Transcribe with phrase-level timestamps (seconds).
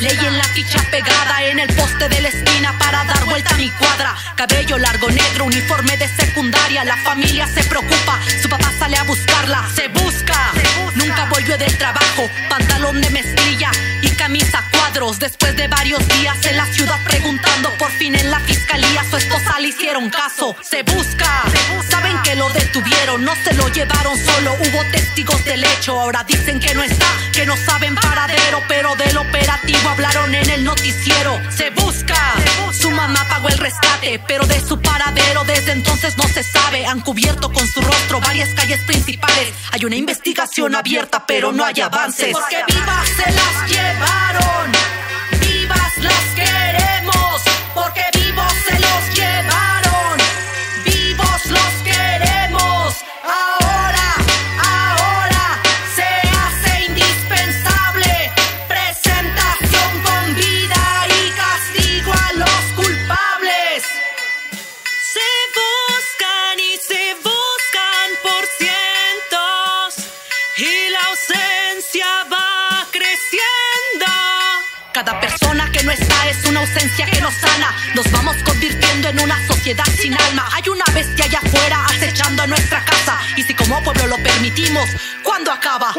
[0.00, 3.58] ley en la ficha pegada en el poste de la esquina para dar vuelta a
[3.58, 4.14] mi cuadra.
[4.36, 6.84] Cabello largo, negro, uniforme de secundaria.
[6.84, 9.68] La familia se preocupa, su papá sale a buscarla.
[9.74, 10.52] Se busca,
[10.94, 12.30] nunca volvió del trabajo.
[12.48, 13.70] Pantalón de mezclilla
[14.02, 19.04] y camisa Después de varios días en la ciudad preguntando, por fin en la fiscalía
[19.10, 20.56] su esposa le hicieron caso.
[20.62, 21.42] Se busca,
[21.90, 24.54] saben que lo detuvieron, no se lo llevaron solo.
[24.54, 29.18] Hubo testigos del hecho, ahora dicen que no está, que no saben paradero, pero del
[29.18, 31.38] operativo hablaron en el noticiero.
[31.50, 32.34] Se busca,
[32.72, 36.86] su mamá pagó el rescate, pero de su paradero desde entonces no se sabe.
[36.86, 39.52] Han cubierto con su rostro varias calles principales.
[39.70, 42.32] Hay una investigación abierta, pero no hay avances.
[42.32, 45.17] Porque vivas se las llevaron, Yeah.
[76.68, 77.74] Ausencia que nos sana.
[77.94, 80.48] Nos vamos convirtiendo en una sociedad sin alma.
[80.52, 83.18] Hay una bestia allá afuera acechando a nuestra casa.
[83.36, 84.88] Y si como pueblo lo permitimos,
[85.22, 85.92] ¿cuándo acaba?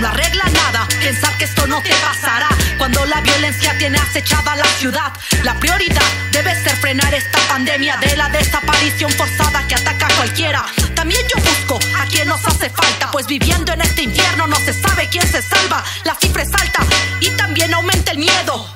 [0.00, 2.48] No arregla nada pensar que esto no te pasará.
[2.78, 8.16] Cuando la violencia tiene acechada la ciudad, la prioridad debe ser frenar esta pandemia de
[8.16, 10.64] la desaparición forzada que ataca a cualquiera.
[10.94, 14.72] También yo busco a quien nos hace falta, pues viviendo en este infierno no se
[14.72, 15.82] sabe quién se salva.
[16.04, 16.84] La cifra es alta
[17.20, 18.71] y también aumenta el miedo,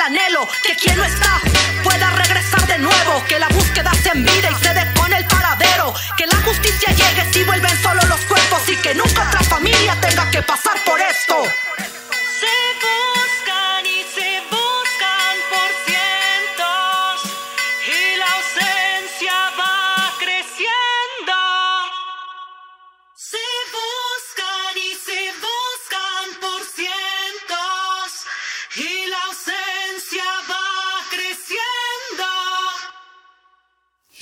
[0.00, 1.40] el anhelo que quien no está
[1.82, 6.26] pueda regresar de nuevo, que la búsqueda se envide y se depone el paradero, que
[6.26, 8.00] la justicia llegue si vuelven solo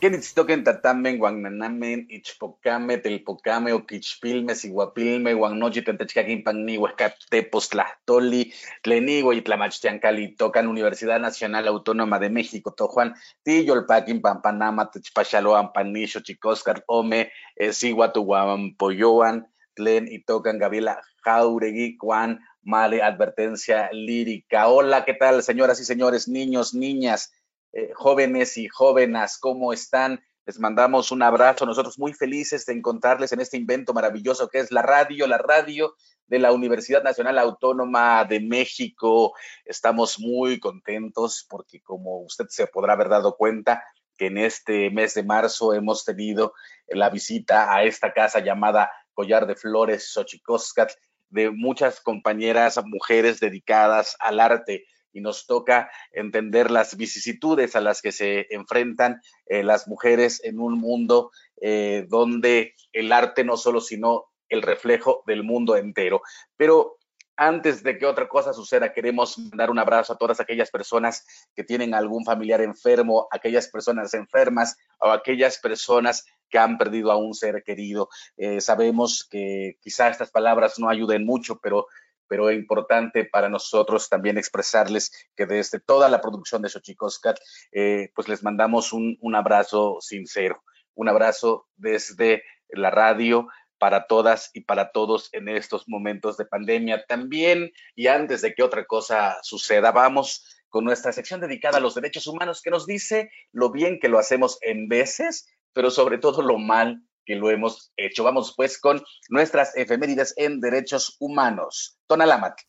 [0.00, 8.50] Quenitztoquen tatamen, guananamen, ichpocame, telpocame, oquichpilme, siguapilme, guannochi, tentechcaquin, panni, huescatepos, tlahtoli,
[8.82, 16.82] tlenigua y tlamachtiancali, tocan Universidad Nacional Autónoma de México, Tojuan, Tiyolpaquin, Pampanama, Techpachaloan, Panisho, Chicoscar,
[16.86, 24.68] Ome, Siguatuguampoyoan, Tlen y tocan Gabriela Jauregui, Juan, Male, advertencia lírica.
[24.68, 27.34] Hola, ¿qué tal, señoras y señores, niños, niñas?
[27.72, 30.20] Eh, jóvenes y jóvenes, ¿cómo están?
[30.46, 31.66] Les mandamos un abrazo.
[31.66, 35.94] Nosotros muy felices de encontrarles en este invento maravilloso que es la radio, la radio
[36.26, 39.34] de la Universidad Nacional Autónoma de México.
[39.64, 43.84] Estamos muy contentos porque como usted se podrá haber dado cuenta,
[44.16, 46.52] que en este mes de marzo hemos tenido
[46.88, 50.90] la visita a esta casa llamada Collar de Flores Xochicóscat
[51.30, 58.02] de muchas compañeras mujeres dedicadas al arte y nos toca entender las vicisitudes a las
[58.02, 61.30] que se enfrentan eh, las mujeres en un mundo
[61.60, 66.22] eh, donde el arte no solo sino el reflejo del mundo entero.
[66.56, 66.98] Pero
[67.42, 71.24] antes de que otra cosa suceda, queremos dar un abrazo a todas aquellas personas
[71.56, 77.16] que tienen algún familiar enfermo, aquellas personas enfermas o aquellas personas que han perdido a
[77.16, 78.10] un ser querido.
[78.36, 81.86] Eh, sabemos que quizá estas palabras no ayuden mucho, pero
[82.30, 87.40] pero es importante para nosotros también expresarles que desde toda la producción de Xochicoscat,
[87.72, 90.62] eh, pues les mandamos un, un abrazo sincero,
[90.94, 93.48] un abrazo desde la radio
[93.78, 97.04] para todas y para todos en estos momentos de pandemia.
[97.08, 101.96] También, y antes de que otra cosa suceda, vamos con nuestra sección dedicada a los
[101.96, 106.42] derechos humanos que nos dice lo bien que lo hacemos en veces, pero sobre todo
[106.42, 108.24] lo mal que lo hemos hecho.
[108.24, 111.98] Vamos pues con nuestras efemérides en derechos humanos.
[112.06, 112.62] Tonalámatl.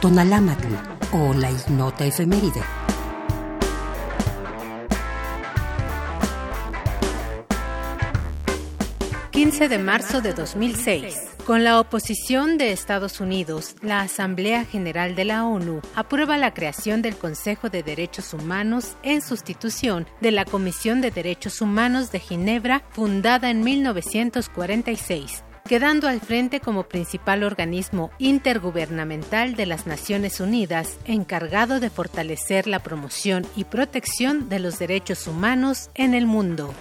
[0.00, 0.74] Tonalámatl
[1.12, 2.62] o la ignota efeméride.
[9.32, 11.31] 15 de marzo de 2006.
[11.46, 17.02] Con la oposición de Estados Unidos, la Asamblea General de la ONU aprueba la creación
[17.02, 22.84] del Consejo de Derechos Humanos en sustitución de la Comisión de Derechos Humanos de Ginebra,
[22.90, 31.78] fundada en 1946 quedando al frente como principal organismo intergubernamental de las Naciones Unidas encargado
[31.78, 36.74] de fortalecer la promoción y protección de los derechos humanos en el mundo.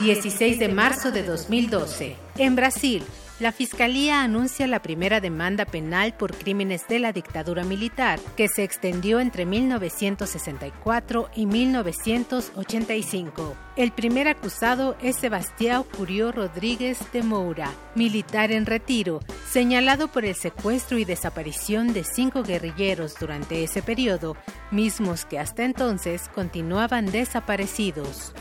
[0.00, 2.16] 16 de marzo de 2012.
[2.38, 3.04] En Brasil,
[3.44, 8.64] la Fiscalía anuncia la primera demanda penal por crímenes de la dictadura militar, que se
[8.64, 13.54] extendió entre 1964 y 1985.
[13.76, 20.36] El primer acusado es Sebastião Curió Rodríguez de Moura, militar en retiro, señalado por el
[20.36, 24.38] secuestro y desaparición de cinco guerrilleros durante ese periodo,
[24.70, 28.32] mismos que hasta entonces continuaban desaparecidos.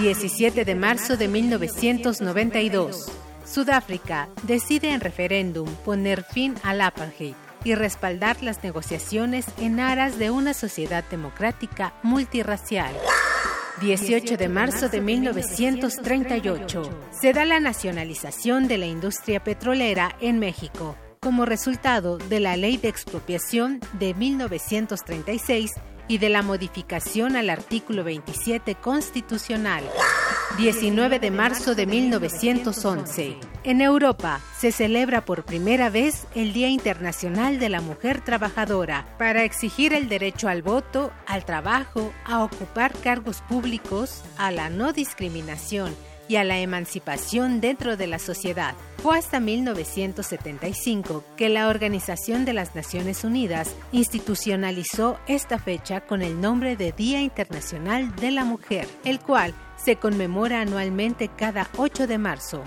[0.00, 3.25] 17 de marzo de 1992.
[3.46, 7.34] Sudáfrica decide en referéndum poner fin al apartheid
[7.64, 12.94] y respaldar las negociaciones en aras de una sociedad democrática multirracial.
[13.80, 16.82] 18 de marzo de 1938.
[17.10, 22.76] Se da la nacionalización de la industria petrolera en México como resultado de la Ley
[22.76, 25.72] de Expropiación de 1936
[26.08, 29.84] y de la modificación al artículo 27 constitucional.
[30.58, 33.36] 19 de marzo de 1911.
[33.64, 39.44] En Europa se celebra por primera vez el Día Internacional de la Mujer Trabajadora para
[39.44, 45.94] exigir el derecho al voto, al trabajo, a ocupar cargos públicos, a la no discriminación
[46.28, 48.74] y a la emancipación dentro de la sociedad.
[49.02, 56.40] Fue hasta 1975 que la Organización de las Naciones Unidas institucionalizó esta fecha con el
[56.40, 59.54] nombre de Día Internacional de la Mujer, el cual
[59.86, 62.64] se conmemora anualmente cada 8 de marzo.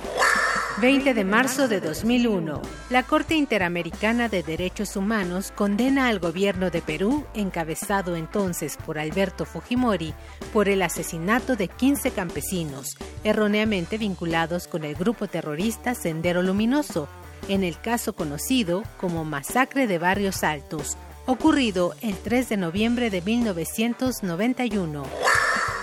[0.79, 6.81] 20 de marzo de 2001, la Corte Interamericana de Derechos Humanos condena al gobierno de
[6.81, 10.13] Perú, encabezado entonces por Alberto Fujimori,
[10.53, 12.95] por el asesinato de 15 campesinos,
[13.25, 17.09] erróneamente vinculados con el grupo terrorista Sendero Luminoso,
[17.49, 20.95] en el caso conocido como Masacre de Barrios Altos,
[21.29, 25.03] ocurrido el 3 de noviembre de 1991.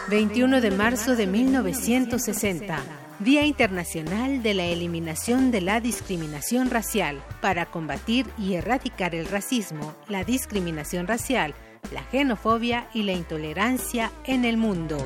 [0.09, 2.83] 21 de marzo de 1960
[3.21, 9.95] Día Internacional de la Eliminación de la Discriminación Racial para combatir y erradicar el racismo,
[10.09, 11.55] la discriminación racial,
[11.93, 14.99] la xenofobia y la intolerancia en el mundo.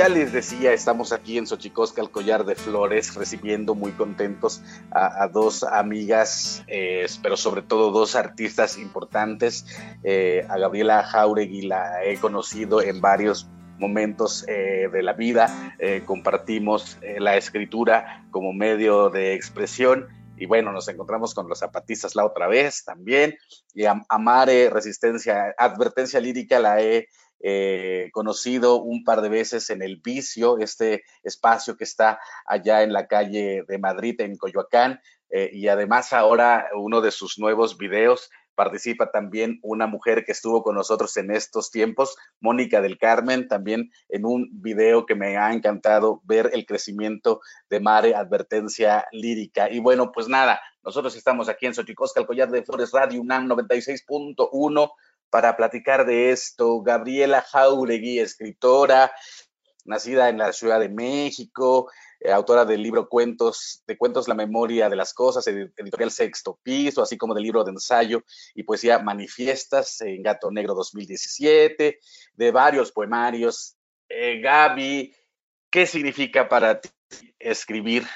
[0.00, 5.28] Ya les decía, estamos aquí en Xochicosca, el collar de flores, recibiendo muy contentos a,
[5.28, 9.66] dos amigas, eh, pero sobre todo dos artistas importantes.
[10.02, 13.46] Eh, a Gabriela Jauregui la he conocido en varios
[13.78, 15.76] momentos eh, de la vida,
[16.06, 20.08] compartimos la escritura como medio de expresión.
[20.38, 23.36] Y bueno, nos encontramos con los zapatistas la otra vez también,
[23.74, 27.08] y a Amare Resistencia, Advertencia Lírica la he
[27.40, 32.92] eh, conocido un par de veces en El Vicio, este espacio que está allá en
[32.92, 38.30] la calle de Madrid, en Coyoacán, eh, y además ahora uno de sus nuevos videos
[38.60, 43.90] participa también una mujer que estuvo con nosotros en estos tiempos, Mónica del Carmen, también
[44.10, 49.70] en un video que me ha encantado ver el crecimiento de Mare Advertencia Lírica.
[49.70, 53.48] Y bueno, pues nada, nosotros estamos aquí en Xochicosca, el collar de Flores Radio UNAM
[53.48, 54.90] 96.1
[55.30, 56.82] para platicar de esto.
[56.82, 59.12] Gabriela Jauregui, escritora,
[59.84, 64.88] nacida en la Ciudad de México, eh, autora del libro Cuentos, de Cuentos La Memoria
[64.88, 68.22] de las Cosas, editorial Sexto Piso, así como del libro de ensayo
[68.54, 71.98] y poesía Manifiestas en Gato Negro 2017,
[72.34, 73.76] de varios poemarios.
[74.08, 75.14] Eh, Gaby,
[75.70, 76.90] ¿qué significa para ti
[77.38, 78.06] escribir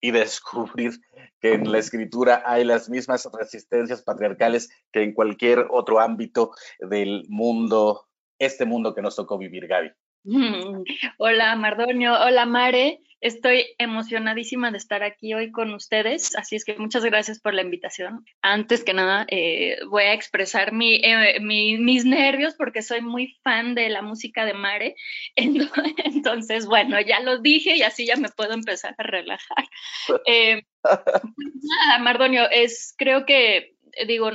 [0.00, 0.92] y descubrir
[1.40, 7.24] que en la escritura hay las mismas resistencias patriarcales que en cualquier otro ámbito del
[7.28, 8.06] mundo,
[8.38, 9.90] este mundo que nos tocó vivir, Gaby.
[11.18, 13.00] Hola Mardonio, hola Mare.
[13.22, 17.60] Estoy emocionadísima de estar aquí hoy con ustedes, así es que muchas gracias por la
[17.60, 18.24] invitación.
[18.40, 23.90] Antes que nada, eh, voy a expresar eh, mis nervios porque soy muy fan de
[23.90, 24.94] la música de Mare.
[25.36, 29.64] Entonces, bueno, ya lo dije y así ya me puedo empezar a relajar.
[30.26, 33.74] Eh, nada, Mardonio, es, creo que,
[34.06, 34.30] digo,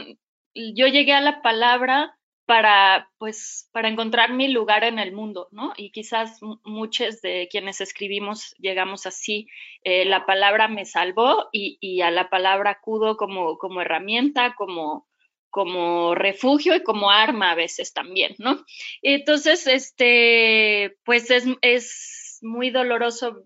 [0.54, 2.16] yo llegué a la palabra
[2.46, 5.74] para, pues, para encontrar mi lugar en el mundo, ¿no?
[5.78, 9.48] Y quizás muchos de quienes escribimos llegamos así.
[9.84, 15.08] Eh, la palabra me salvó y, y, a la palabra acudo como, como herramienta, como,
[15.50, 18.64] como refugio y como arma a veces también, ¿no?
[19.02, 23.44] Entonces, este, pues es, es muy doloroso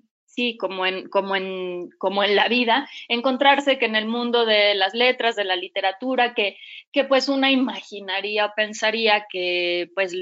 [0.58, 4.94] como en, como en, como en la vida, encontrarse que en el mundo de las
[4.94, 6.58] letras, de la literatura, que,
[6.92, 10.14] que pues una imaginaría o pensaría que pues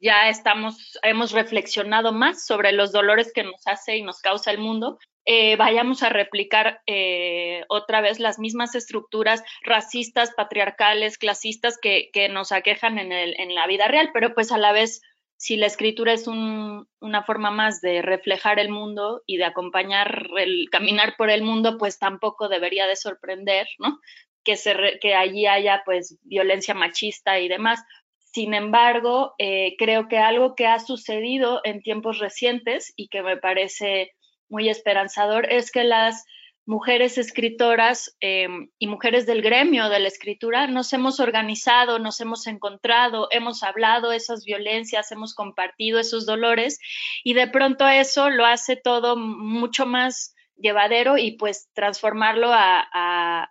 [0.00, 4.58] ya estamos, hemos reflexionado más sobre los dolores que nos hace y nos causa el
[4.58, 12.10] mundo, eh, vayamos a replicar eh, otra vez las mismas estructuras racistas, patriarcales, clasistas que,
[12.12, 15.00] que nos aquejan en, el, en la vida real, pero pues a la vez
[15.44, 20.70] si la escritura es una forma más de reflejar el mundo y de acompañar el
[20.70, 24.00] caminar por el mundo, pues tampoco debería de sorprender, ¿no?
[24.42, 27.84] Que, se que allí haya pues violencia machista y demás.
[28.20, 33.36] Sin embargo, eh, creo que algo que ha sucedido en tiempos recientes y que me
[33.36, 34.12] parece
[34.48, 36.24] muy esperanzador es que las
[36.66, 42.46] mujeres escritoras eh, y mujeres del gremio de la escritura nos hemos organizado, nos hemos
[42.46, 46.78] encontrado, hemos hablado esas violencias, hemos compartido esos dolores
[47.22, 53.50] y de pronto eso lo hace todo mucho más llevadero y pues transformarlo a,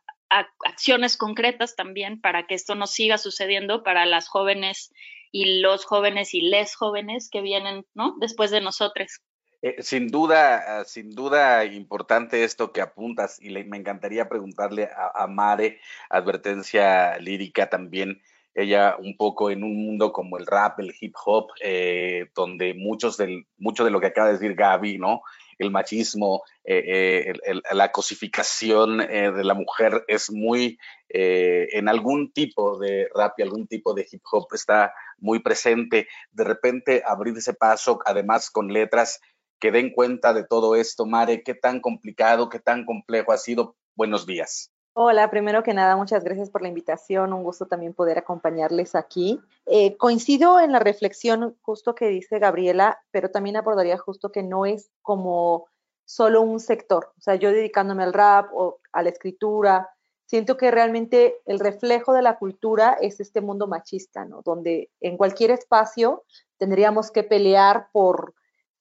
[0.66, 4.92] acciones concretas también para que esto no siga sucediendo para las jóvenes
[5.32, 7.86] y los jóvenes y les jóvenes que vienen.
[8.20, 9.20] Después de nosotros.
[9.66, 15.26] Eh, sin duda, ah, sin duda importante esto que apuntas y me encantaría preguntarle a,
[15.28, 15.80] Mare,
[16.10, 18.22] advertencia lírica también,
[18.54, 23.16] ella un poco en un mundo como el rap, el hip hop, eh, donde muchos
[23.16, 25.22] del, mucho de lo que acaba de decir Gaby, ¿no?
[25.58, 27.32] El machismo, eh,
[27.72, 30.78] la cosificación de la mujer es muy,
[31.08, 36.08] en algún tipo de rap y algún tipo de hip hop está muy presente.
[36.32, 39.22] De repente abrir ese paso, además con letras
[39.64, 41.06] que den cuenta de todo esto.
[41.06, 43.78] Mare, ¿qué tan complicado, qué tan complejo ha sido?
[43.96, 44.74] Buenos días.
[44.92, 47.32] Hola, primero que nada, muchas gracias por la invitación.
[47.32, 49.40] Un gusto también poder acompañarles aquí.
[49.66, 54.66] Eh, coincido en la reflexión justo que dice Gabriela, pero también abordaría justo que no
[54.66, 55.68] es como
[56.04, 57.14] solo un sector.
[57.18, 59.90] O sea, yo dedicándome al rap o a la escritura,
[60.26, 64.42] siento que realmente el reflejo de la cultura es este mundo machista, ¿no?
[64.42, 66.26] Donde en cualquier espacio
[66.58, 68.34] tendríamos que pelear por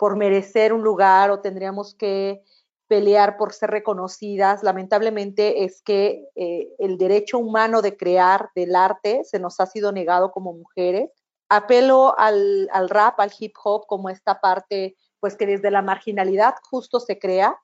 [0.02, 2.42] por merecer un lugar o tendríamos que
[2.88, 4.64] pelear por ser reconocidas.
[4.64, 9.92] Lamentablemente es que eh, el derecho humano de crear del arte se nos ha sido
[9.92, 11.08] negado como mujeres.
[11.48, 16.56] Apelo al, al rap, al hip hop como esta parte, pues que desde la marginalidad
[16.68, 17.56] justo se crea,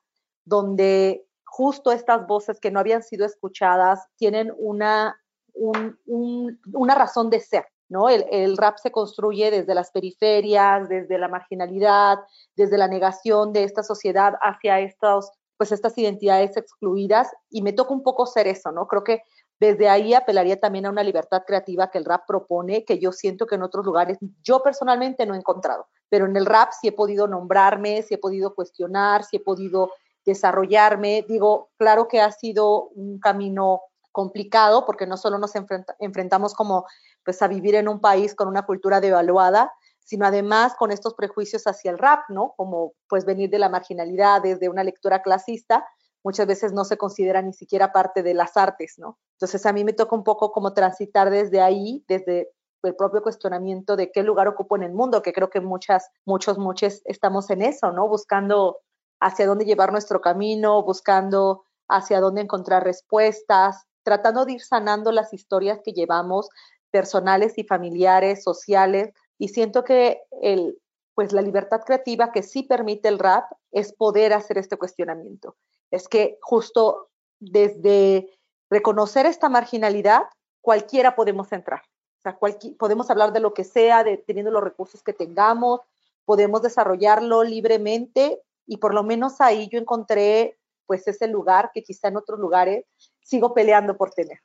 [0.45, 5.21] donde justo estas voces que no habían sido escuchadas tienen una,
[5.53, 7.65] una razón de ser.
[7.89, 8.07] ¿No?
[8.09, 12.19] El, rap se construye desde las periferias, desde la marginalidad,
[12.55, 17.93] desde la negación de esta sociedad hacia estos, pues estas identidades excluidas y me toca
[17.93, 18.87] un poco ser eso, ¿no?
[18.87, 19.23] Creo que
[19.59, 23.45] desde ahí apelaría también a una libertad creativa que el rap propone, que yo siento
[23.45, 26.91] que en otros lugares yo personalmente no he encontrado, pero en el rap sí he
[26.93, 29.91] podido nombrarme, sí he podido cuestionar, sí he podido
[30.25, 31.25] desarrollarme.
[31.27, 35.53] Digo, claro que ha sido un camino complicado porque no solo nos
[35.99, 36.85] enfrentamos como
[37.23, 39.71] pues a vivir en un país con una cultura devaluada,
[40.03, 42.53] sino además con estos prejuicios hacia el rap, ¿no?
[42.57, 45.85] Como pues venir de la marginalidad, desde una lectura clasista,
[46.23, 49.19] muchas veces no se considera ni siquiera parte de las artes, ¿no?
[49.33, 52.51] Entonces a mí me toca un poco como transitar desde ahí, desde
[52.83, 56.57] el propio cuestionamiento de qué lugar ocupo en el mundo, que creo que muchas, muchos,
[56.57, 58.07] muchos estamos en eso, ¿no?
[58.07, 58.79] Buscando
[59.19, 65.35] hacia dónde llevar nuestro camino, buscando hacia dónde encontrar respuestas, tratando de ir sanando las
[65.35, 66.49] historias que llevamos,
[66.89, 70.79] personales y familiares, sociales, y siento que el,
[71.13, 75.55] pues la libertad creativa que sí permite el rap es poder hacer este cuestionamiento.
[75.91, 78.27] Es que justo desde
[78.67, 80.23] reconocer esta marginalidad,
[80.59, 81.83] cualquiera podemos entrar.
[82.17, 82.39] O sea,
[82.79, 85.81] podemos hablar de lo que sea, de, teniendo los recursos que tengamos,
[86.25, 92.07] podemos desarrollarlo libremente y por lo menos ahí yo encontré pues ese lugar que quizá
[92.07, 92.85] en otros lugares
[93.21, 94.39] sigo peleando por tener.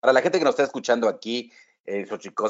[0.00, 1.52] Para la gente que nos está escuchando aquí,
[1.86, 2.06] eh,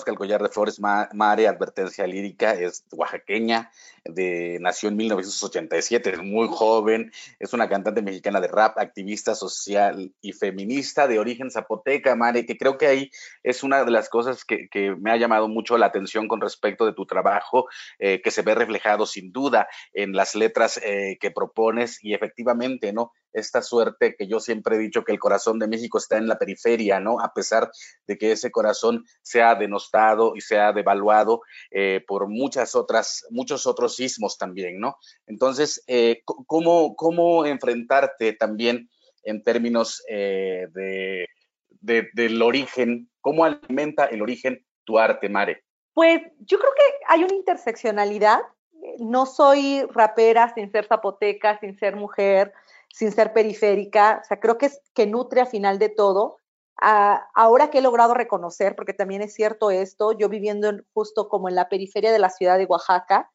[0.06, 3.70] el collar de flores Mare, advertencia lírica, es oaxaqueña,
[4.04, 10.12] de, nació en 1987, es muy joven, es una cantante mexicana de rap, activista social
[10.20, 13.10] y feminista de origen zapoteca, Mare, que creo que ahí
[13.42, 16.92] es una de las cosas que, me ha llamado mucho la atención con respecto de
[16.92, 17.66] tu trabajo,
[17.98, 22.92] eh, que se ve reflejado sin duda en las letras eh, que propones y efectivamente,
[22.92, 23.12] ¿no?
[23.32, 26.38] Esta suerte que yo siempre he dicho que el corazón de México está en la
[26.38, 27.20] periferia, ¿no?
[27.20, 27.70] A pesar
[28.06, 33.96] de que ese corazón sea denostado y sea devaluado eh, por muchas otras, muchos otros
[33.96, 34.96] sismos también, ¿no?
[35.26, 38.88] Entonces, eh, ¿cómo, ¿cómo, enfrentarte también
[39.22, 41.26] en términos eh, de,
[42.12, 43.10] del origen?
[43.20, 45.64] ¿Cómo alimenta el origen tu arte, Mare?
[45.92, 48.40] Pues yo creo que hay una interseccionalidad.
[48.98, 52.52] No soy rapera sin ser zapoteca, sin ser mujer,
[52.92, 54.20] sin ser periférica.
[54.22, 56.36] O sea, creo que es que nutre a final de todo.
[56.82, 61.54] ahora que he logrado reconocer, porque también es cierto esto, yo viviendo justo como en
[61.54, 63.30] la periferia de la ciudad de Oaxaca,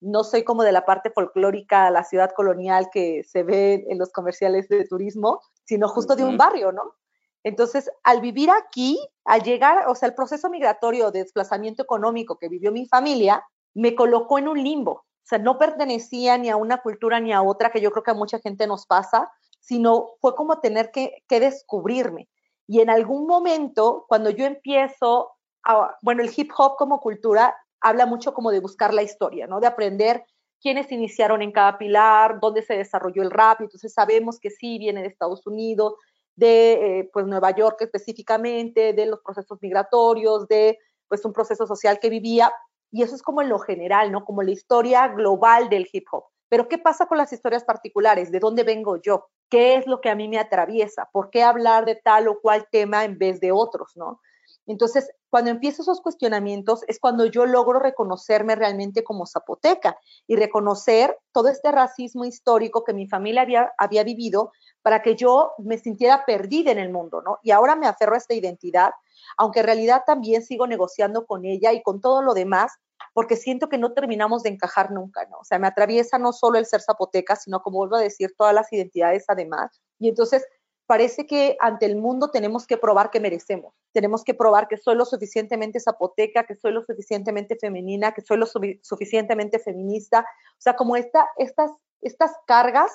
[0.00, 4.10] no soy como de la parte folclórica, la ciudad colonial que se ve en los
[4.12, 6.94] comerciales de turismo, sino justo de un barrio, ¿no?
[7.42, 12.48] Entonces, al vivir aquí, al llegar, o sea, el proceso migratorio de desplazamiento económico que
[12.48, 13.42] vivió mi familia,
[13.74, 15.04] me colocó en un limbo.
[15.22, 18.10] O sea, no pertenecía ni a una cultura ni a otra, que yo creo que
[18.10, 22.28] a mucha gente nos pasa, sino fue como tener que, descubrirme.
[22.66, 25.32] Y en algún momento, cuando yo empiezo,
[25.64, 29.60] a, bueno, el hip hop como cultura habla mucho como de buscar la historia, ¿no?
[29.60, 30.24] De aprender
[30.60, 35.02] quiénes iniciaron en cada pilar, dónde se desarrolló el rap, entonces sabemos que sí viene
[35.02, 35.94] de Estados Unidos,
[36.36, 41.98] de eh, pues Nueva York específicamente, de los procesos migratorios, de pues un proceso social
[41.98, 42.52] que vivía,
[42.90, 44.24] y eso es como en lo general, ¿no?
[44.24, 46.24] Como la historia global del hip hop.
[46.48, 48.32] Pero ¿qué pasa con las historias particulares?
[48.32, 49.28] ¿De dónde vengo yo?
[49.48, 51.08] ¿Qué es lo que a mí me atraviesa?
[51.12, 54.20] ¿Por qué hablar de tal o cual tema en vez de otros, no?
[54.66, 61.16] Entonces, cuando empiezo esos cuestionamientos es cuando yo logro reconocerme realmente como zapoteca y reconocer
[61.32, 66.24] todo este racismo histórico que mi familia había, había vivido para que yo me sintiera
[66.24, 67.38] perdida en el mundo, ¿no?
[67.42, 68.92] Y ahora me aferro a esta identidad
[69.36, 72.72] aunque en realidad también sigo negociando con ella y con todo lo demás,
[73.12, 75.38] porque siento que no terminamos de encajar nunca, ¿no?
[75.38, 78.54] O sea, me atraviesa no solo el ser zapoteca, sino como vuelvo a decir, todas
[78.54, 79.80] las identidades además.
[79.98, 80.46] Y entonces
[80.86, 84.96] parece que ante el mundo tenemos que probar que merecemos, tenemos que probar que soy
[84.96, 90.74] lo suficientemente zapoteca, que soy lo suficientemente femenina, que soy lo suficientemente feminista, o sea,
[90.74, 92.90] como esta, estas, estas cargas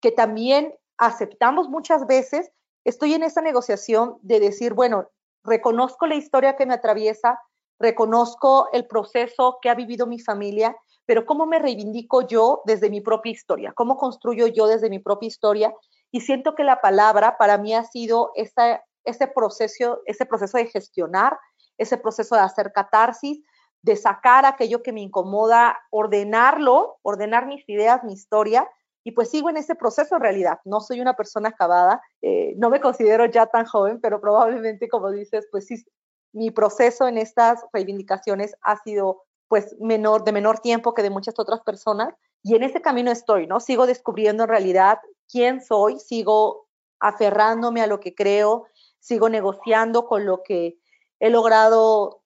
[0.00, 2.50] que también aceptamos muchas veces,
[2.84, 5.08] estoy en esa negociación de decir, bueno,
[5.44, 7.40] reconozco la historia que me atraviesa,
[7.78, 13.00] reconozco el proceso que ha vivido mi familia, pero cómo me reivindico yo desde mi
[13.00, 15.72] propia historia, cómo construyo yo desde mi propia historia.
[16.10, 21.38] Y siento que la palabra para mí ha sido ese, proceso, ese proceso de gestionar,
[21.78, 23.40] ese proceso de hacer catarsis,
[23.82, 28.68] de sacar aquello que me incomoda, ordenarlo, ordenar mis ideas, mi historia
[29.04, 30.58] y pues sigo en ese proceso en realidad.
[30.64, 35.10] No soy una persona acabada, eh, no me considero ya tan joven, pero probablemente, como
[35.10, 35.84] dices, pues sí,
[36.32, 41.38] mi proceso en estas reivindicaciones ha sido pues menor, de menor tiempo que de muchas
[41.38, 42.14] otras personas.
[42.42, 43.60] Y en ese camino estoy, ¿no?
[43.60, 44.98] Sigo descubriendo en realidad
[45.30, 46.68] quién soy, sigo
[47.00, 48.66] aferrándome a lo que creo,
[48.98, 50.78] sigo negociando con lo que
[51.20, 52.17] he logrado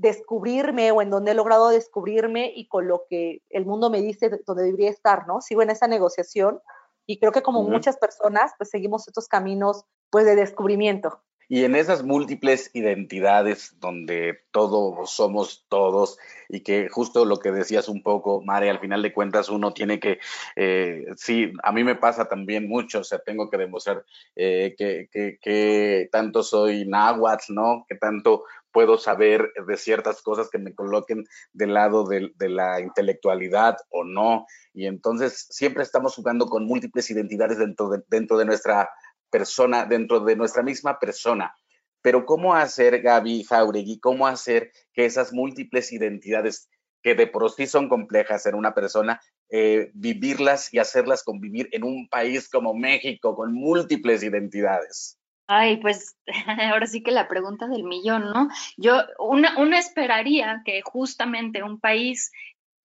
[0.00, 4.30] descubrirme o en donde he logrado descubrirme y con lo que el mundo me dice
[4.46, 5.42] donde debería estar, ¿no?
[5.42, 6.60] Sigo en esa negociación
[7.06, 11.22] y creo que como muchas personas, pues seguimos estos caminos, pues, de descubrimiento.
[11.48, 16.16] Y en esas múltiples identidades donde todos somos todos
[16.48, 19.98] y que justo lo que decías un poco, Mare, al final de cuentas uno tiene
[19.98, 20.20] que,
[20.54, 24.04] eh, sí, a mí me pasa también mucho, o sea, tengo que demostrar
[24.36, 27.84] eh, que, que, que, tanto soy náhuatl, ¿no?
[27.88, 33.76] Que tanto puedo saber de ciertas cosas que me coloquen del lado de, la intelectualidad
[33.90, 34.46] o no.
[34.72, 38.90] Y entonces siempre estamos jugando con múltiples identidades dentro de, dentro de nuestra
[39.30, 41.54] persona, dentro de nuestra misma persona.
[42.02, 46.68] Pero ¿cómo hacer, Gaby Jauregui, cómo hacer que esas múltiples identidades
[47.02, 51.84] que de por sí son complejas en una persona, eh, vivirlas y hacerlas convivir en
[51.84, 55.19] un país como México con múltiples identidades?
[55.52, 56.16] Ay, pues
[56.70, 58.48] ahora sí que la pregunta del millón, ¿no?
[58.76, 62.30] Yo, una, esperaría que justamente un país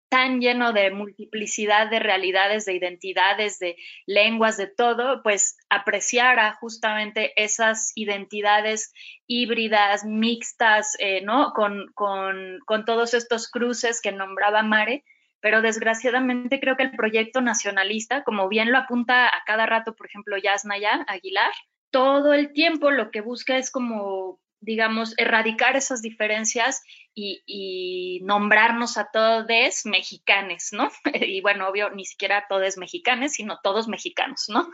[0.09, 3.75] tan lleno de multiplicidad de realidades, de identidades, de
[4.07, 8.93] lenguas, de todo, pues apreciara justamente esas identidades
[9.27, 11.53] híbridas, mixtas, eh, ¿no?
[11.53, 15.03] Con, con, con todos estos cruces que nombraba Mare,
[15.39, 20.07] pero desgraciadamente creo que el proyecto nacionalista, como bien lo apunta a cada rato, por
[20.07, 21.53] ejemplo, Yasnaya Aguilar,
[21.95, 29.09] todo el tiempo lo que busca es como digamos, erradicar esas diferencias y, nombrarnos a
[29.13, 30.89] todos mexicanes, ¿no?
[31.13, 34.67] y bueno, obvio, ni siquiera todos mexicanes, sino todos mexicanos, ¿no?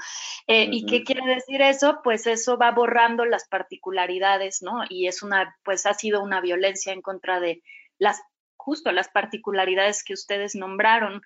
[0.47, 1.99] Eh, ¿Y qué quiere decir eso?
[2.03, 4.84] Pues eso va borrando las particularidades, ¿no?
[4.89, 7.62] Y es una, pues ha sido una violencia en contra de
[7.99, 8.21] las,
[8.55, 11.21] justo las particularidades que ustedes nombraron.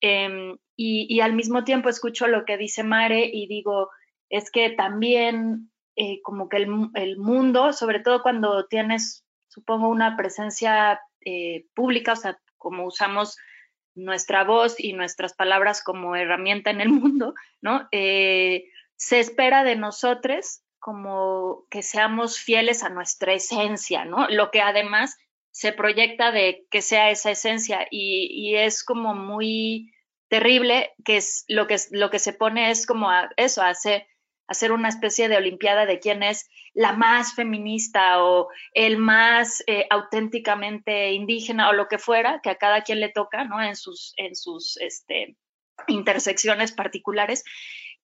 [0.00, 3.88] Em, y, y al mismo tiempo escucho lo que dice Mare y digo,
[4.28, 11.00] es que también eh, como que el, mundo, sobre todo cuando tienes, supongo, una presencia
[11.24, 13.36] eh, pública, o sea, como usamos
[13.94, 17.88] nuestra voz y nuestras palabras como herramienta en el mundo, ¿no?
[17.90, 24.28] Eh, se espera de nosotros como que seamos fieles a nuestra esencia, ¿no?
[24.28, 25.16] Lo que además
[25.50, 29.92] se proyecta de que sea esa esencia y, es como muy
[30.28, 34.06] terrible que es lo que lo que se pone es como a eso, hace
[34.48, 39.86] hacer una especie de olimpiada de quién es la más feminista o el más eh,
[39.90, 43.62] auténticamente indígena o lo que fuera, que a cada quien le toca, ¿no?
[43.62, 45.36] En sus, en sus este,
[45.86, 47.44] intersecciones particulares.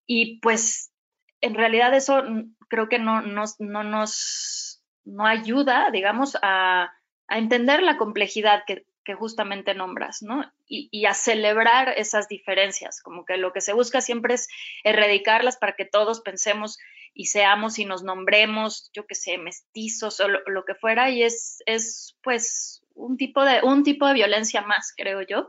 [0.07, 0.92] Y pues
[1.40, 2.22] en realidad eso
[2.68, 6.90] creo que no, nos, no nos no ayuda, digamos, a,
[7.28, 10.51] a entender la complejidad que, que justamente nombras, ¿no?
[10.67, 14.49] Y, a celebrar esas diferencias, como que lo que se busca siempre es
[14.83, 16.79] erradicarlas para que todos pensemos
[17.12, 21.62] y seamos y nos nombremos, yo que sé, mestizos o lo, que fuera, y es,
[21.67, 25.47] es pues un tipo, de, un tipo de violencia más, creo yo.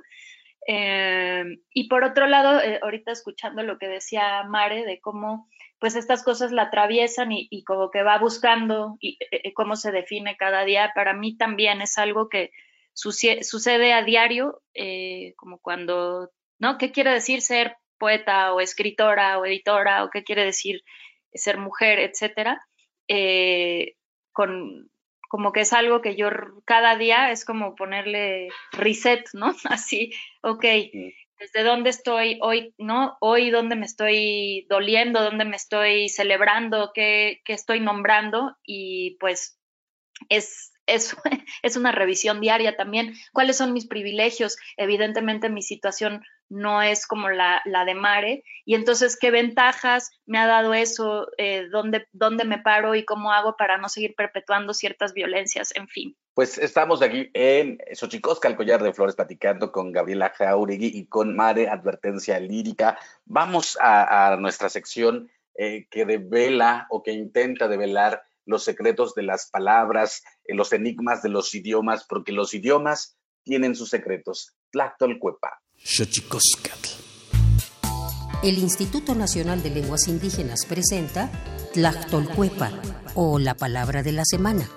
[0.68, 5.48] Eh, y por otro lado, eh, ahorita escuchando lo que decía Mare de cómo
[5.80, 10.38] pues estas cosas la atraviesan y, como que va buscando y, eh, cómo se define
[10.38, 12.52] cada día, para mí también es algo que,
[12.95, 16.77] sucede a diario, eh, como cuando, ¿no?
[16.77, 20.81] ¿Qué quiere decir ser poeta o escritora o editora o qué quiere decir
[21.34, 22.65] ser mujer, etcétera?
[23.08, 23.95] Eh,
[24.31, 24.89] con,
[25.29, 26.29] como que es algo que yo
[26.65, 29.53] cada día es como ponerle reset, ¿no?
[29.65, 30.63] Así, ok,
[31.38, 33.17] desde dónde estoy hoy, ¿no?
[33.19, 39.60] Hoy dónde me estoy doliendo, dónde me estoy celebrando, qué, qué estoy nombrando y pues
[40.29, 41.15] es es,
[41.63, 43.13] es una revisión diaria también.
[43.34, 44.58] ¿Cuáles son mis privilegios?
[44.78, 48.43] Evidentemente mi situación no es como la, la de Mare.
[48.65, 51.28] Y entonces, ¿qué ventajas me ha dado eso?
[51.38, 55.76] Eh, ¿dónde, ¿Dónde me paro y cómo hago para no seguir perpetuando ciertas violencias?
[55.76, 56.15] En fin.
[56.34, 61.36] Pues estamos aquí en Xochicosca, el collar de flores, platicando con Gabriela Jauregui y con
[61.36, 62.98] Mare Advertencia Lírica.
[63.26, 69.49] Vamos a, nuestra sección eh, que devela o que intenta develar los secretos de las
[69.49, 74.55] palabras, eh, los enigmas de los idiomas, porque los idiomas tienen sus secretos.
[74.71, 75.62] Tlactolcuepa.
[78.43, 81.31] El Instituto Nacional de Lenguas Indígenas presenta
[81.73, 82.71] Tlactolcuepa
[83.15, 84.69] o la palabra de la semana.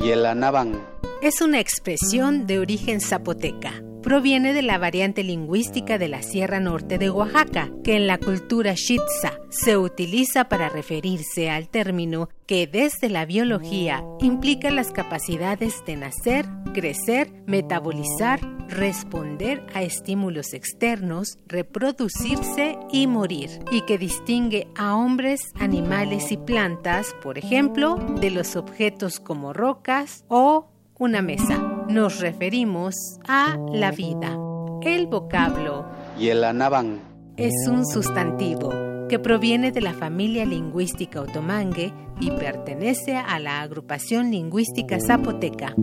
[0.00, 0.82] Y el anaban.
[1.22, 6.98] Es una expresión de origen zapoteca proviene de la variante lingüística de la Sierra Norte
[6.98, 13.08] de Oaxaca, que en la cultura Shitza se utiliza para referirse al término que desde
[13.08, 23.06] la biología implica las capacidades de nacer, crecer, metabolizar, responder a estímulos externos, reproducirse y
[23.06, 29.52] morir, y que distingue a hombres, animales y plantas, por ejemplo, de los objetos como
[29.52, 30.69] rocas o
[31.00, 31.56] una mesa.
[31.88, 32.94] Nos referimos
[33.26, 34.36] a la vida.
[34.82, 35.86] El vocablo
[36.18, 37.00] y el anaban
[37.38, 38.70] es un sustantivo
[39.08, 45.74] que proviene de la familia lingüística otomangue y pertenece a la agrupación lingüística zapoteca.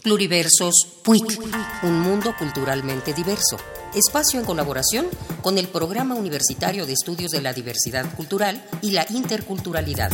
[0.02, 1.42] Pluriversos PUIC,
[1.82, 3.58] un mundo culturalmente diverso.
[3.94, 5.08] Espacio en colaboración
[5.42, 10.10] con el Programa Universitario de Estudios de la Diversidad Cultural y la Interculturalidad.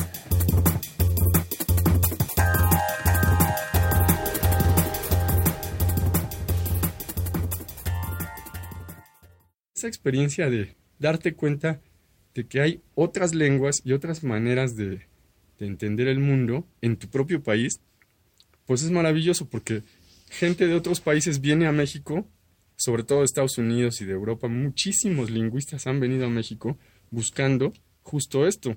[9.89, 11.81] Experiencia de darte cuenta
[12.35, 15.07] de que hay otras lenguas y otras maneras de,
[15.59, 17.81] de entender el mundo en tu propio país,
[18.67, 19.83] pues es maravilloso porque
[20.31, 22.27] gente de otros países viene a México,
[22.77, 26.77] sobre todo de Estados Unidos y de Europa, muchísimos lingüistas han venido a México
[27.11, 28.77] buscando justo esto.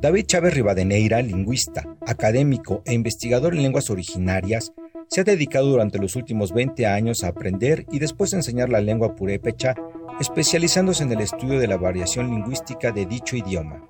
[0.00, 4.72] David Chávez Rivadeneira, lingüista, académico e investigador en lenguas originarias,
[5.08, 8.80] se ha dedicado durante los últimos 20 años a aprender y después a enseñar la
[8.80, 9.74] lengua purépecha,
[10.20, 13.88] especializándose en el estudio de la variación lingüística de dicho idioma.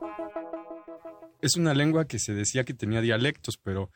[1.41, 3.91] Es una lengua que se decía que tenía dialectos, pero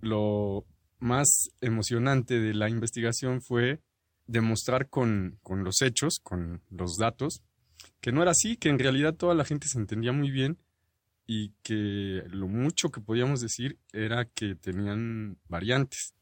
[0.00, 0.64] lo
[0.98, 3.80] más emocionante de la investigación fue
[4.26, 7.42] demostrar con, con los hechos, con los datos,
[8.00, 10.58] que no era así, que en realidad toda la gente se entendía muy bien
[11.26, 16.14] y que lo mucho que podíamos decir era que tenían variantes.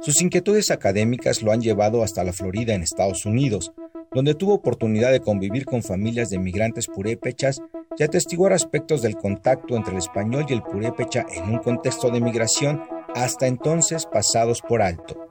[0.00, 3.72] Sus inquietudes académicas lo han llevado hasta la Florida en Estados Unidos,
[4.16, 7.60] donde tuvo oportunidad de convivir con familias de migrantes purépechas
[7.98, 12.22] y atestiguar aspectos del contacto entre el español y el purépecha en un contexto de
[12.22, 12.80] migración
[13.14, 15.28] hasta entonces pasados por alto.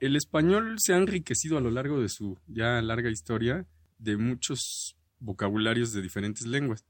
[0.00, 3.66] El español se ha enriquecido a lo largo de su ya larga historia
[3.98, 6.86] de muchos vocabularios de diferentes lenguas.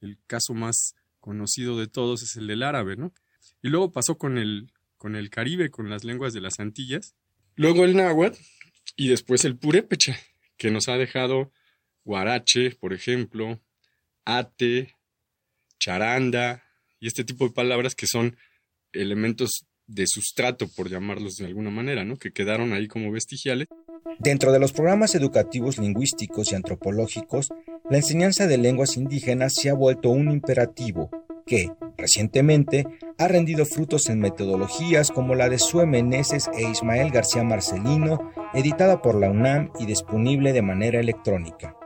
[0.00, 3.14] El caso más conocido de todos es el del árabe, ¿no?
[3.62, 7.14] Y luego pasó con el, con el Caribe, con las lenguas de las Antillas,
[7.54, 8.36] luego el náhuatl
[8.96, 10.18] y después el purépecha,
[10.62, 11.50] que nos ha dejado
[12.04, 13.60] guarache, por ejemplo,
[14.24, 14.94] ate,
[15.80, 16.62] charanda
[17.00, 18.36] y este tipo de palabras que son
[18.92, 22.16] elementos de sustrato, por llamarlos de alguna manera, ¿no?
[22.16, 23.66] Que quedaron ahí como vestigiales.
[24.20, 27.48] Dentro de los programas educativos lingüísticos y antropológicos,
[27.90, 31.10] la enseñanza de lenguas indígenas se ha vuelto un imperativo
[31.46, 32.86] que, recientemente,
[33.18, 39.02] ha rendido frutos en metodologías como la de Sue Meneses e Ismael García Marcelino, editada
[39.02, 41.76] por la UNAM y disponible de manera electrónica.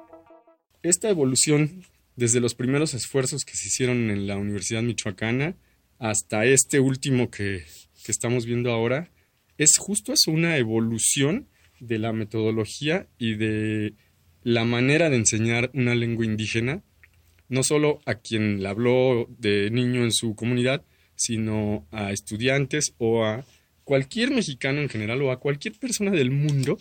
[0.82, 1.82] Esta evolución,
[2.16, 5.56] desde los primeros esfuerzos que se hicieron en la Universidad Michoacana
[5.98, 7.64] hasta este último que,
[8.04, 9.10] que estamos viendo ahora,
[9.58, 11.48] es justo una evolución
[11.80, 13.94] de la metodología y de
[14.42, 16.82] la manera de enseñar una lengua indígena,
[17.48, 20.82] no solo a quien habló de niño en su comunidad,
[21.14, 23.44] sino a estudiantes o a
[23.84, 26.76] cualquier mexicano en general o a cualquier persona del mundo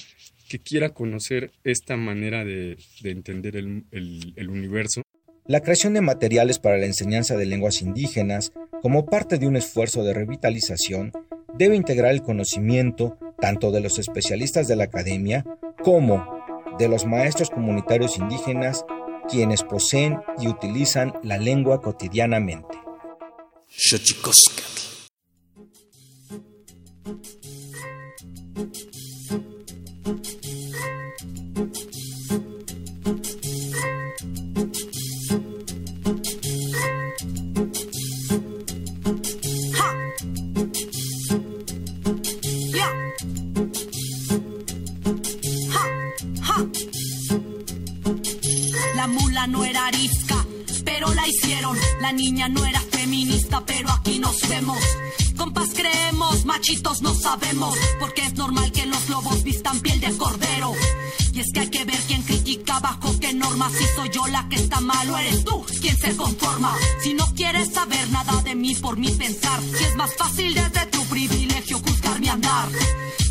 [0.50, 5.02] que quiera conocer esta manera de, entender el universo.
[5.48, 8.52] La creación de materiales para la enseñanza de lenguas indígenas,
[8.82, 11.12] como parte de un esfuerzo de revitalización,
[11.54, 15.46] debe integrar el conocimiento tanto de los especialistas de la academia
[15.84, 16.26] como
[16.80, 18.86] de los maestros comunitarios indígenas
[19.30, 22.78] quienes poseen y utilizan la lengua cotidianamente.
[52.02, 54.78] La niña no era feminista, pero aquí nos vemos.
[55.36, 60.74] Compas creemos, machitos no sabemos, porque es normal que los lobos vistan piel de cordero.
[61.34, 63.72] Y es que hay que ver quién critica bajo qué normas.
[63.74, 66.78] Si soy yo la que está mal o eres tú quien se conforma.
[67.02, 70.86] Si no quieres saber nada de mí por mi pensar, si es más fácil desde
[70.92, 72.70] tu privilegio juzgar mi andar.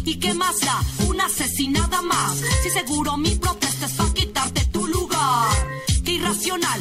[0.05, 0.83] ¿Y qué más da?
[1.07, 2.43] Una asesinada más.
[2.65, 5.69] Si seguro mi protesta es para quitarte tu lugar.
[6.05, 6.81] Qué irracional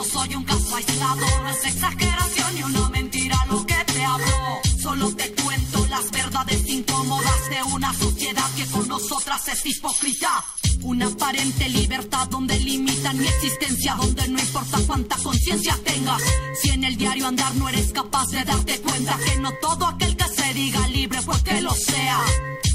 [0.00, 4.60] no soy un caso aislado, no es exageración ni una mentira lo que te hablo.
[4.80, 10.42] Solo te cuento las verdades incómodas de una sociedad que con nosotras es hipócrita.
[10.82, 16.22] Una aparente libertad donde limitan mi existencia, donde no importa cuánta conciencia tengas.
[16.62, 20.16] Si en el diario andar no eres capaz de darte cuenta que no todo aquel
[20.16, 22.24] que se diga libre pues que lo sea.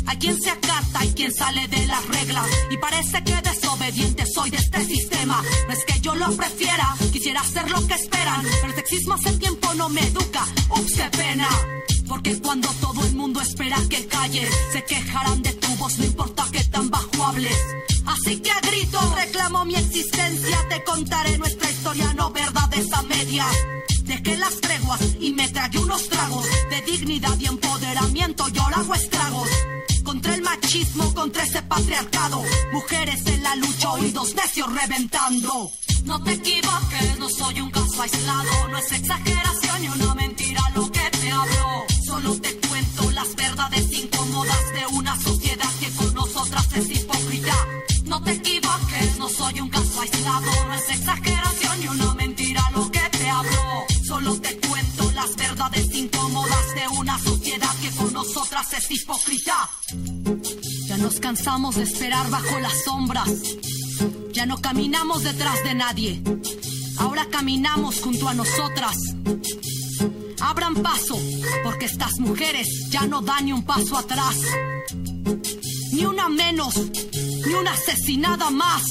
[0.07, 2.45] Hay quien se acata y quien sale de las reglas.
[2.69, 5.43] Y parece que desobediente soy de este sistema.
[5.67, 8.43] No es que yo lo prefiera, quisiera hacer lo que esperan.
[8.43, 10.45] Pero el sexismo hace tiempo no me educa.
[10.69, 11.47] Ups, qué pena.
[12.07, 16.45] Porque cuando todo el mundo espera que calles, se quejarán de tu voz, no importa
[16.51, 17.59] que tan bajo hables.
[18.05, 23.55] Así que a grito reclamo mi existencia, te contaré nuestra historia, no verdades a medias.
[24.03, 28.47] dejé las treguas y me tragué unos tragos de dignidad y empoderamiento.
[28.49, 29.49] Yo hago estragos
[30.15, 32.41] contra el machismo, contra ese patriarcado.
[32.71, 35.71] Mujeres en la lucha, oídos necios reventando.
[36.05, 40.89] No te equivoques, no soy un caso aislado, no es exageración ni una mentira lo
[40.89, 41.85] que te hablo.
[42.05, 47.67] Solo te cuento las verdades incómodas de una sociedad que con nosotras es hipócrita.
[48.05, 52.89] No te equivoques, no soy un caso aislado, no es exageración ni una mentira lo
[52.89, 53.85] que te hablo.
[54.07, 59.69] Solo te cuento las verdades incómodas de una sociedad que con nosotras es hipócrita.
[61.05, 63.29] Nos cansamos de esperar bajo las sombras.
[64.33, 66.19] Ya no caminamos detrás de nadie.
[66.97, 68.97] Ahora caminamos junto a nosotras.
[70.41, 71.15] Abran paso,
[71.63, 74.35] porque estas mujeres ya no dan ni un paso atrás.
[75.91, 76.73] Ni una menos,
[77.45, 78.81] ni una asesinada más.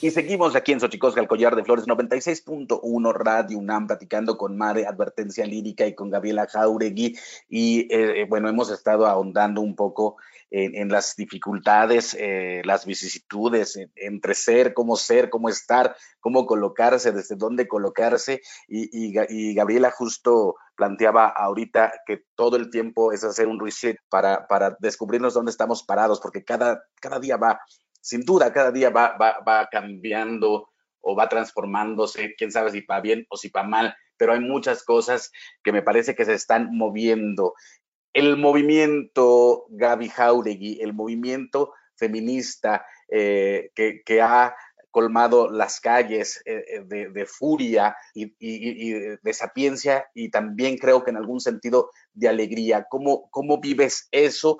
[0.00, 4.86] Y seguimos aquí en Xochicosca, el collar de flores 96.1 Radio UNAM, platicando con Mare
[4.86, 7.18] Advertencia Lírica y con Gabriela Jauregui.
[7.48, 10.16] Y eh, bueno, hemos estado ahondando un poco
[10.50, 17.34] en, las dificultades, eh, las vicisitudes entre ser, cómo ser, cómo estar, cómo colocarse, desde
[17.34, 18.40] dónde colocarse.
[18.68, 24.46] Y, y, Gabriela justo planteaba ahorita que todo el tiempo es hacer un reset para,
[24.46, 27.60] para descubrirnos dónde estamos parados, porque cada, cada día va
[28.08, 33.36] sin duda cada día va, cambiando o va transformándose, quién sabe si para bien o
[33.36, 35.30] si para mal, pero hay muchas cosas
[35.62, 37.52] que me parece que se están moviendo.
[38.14, 44.56] El movimiento Gaby Jauregui, el movimiento feminista eh, que, ha
[44.90, 48.32] colmado las calles eh, eh, de, furia y,
[48.90, 52.86] de sapiencia y también creo que en algún sentido de alegría.
[52.88, 54.56] ¿Cómo, cómo vives eso?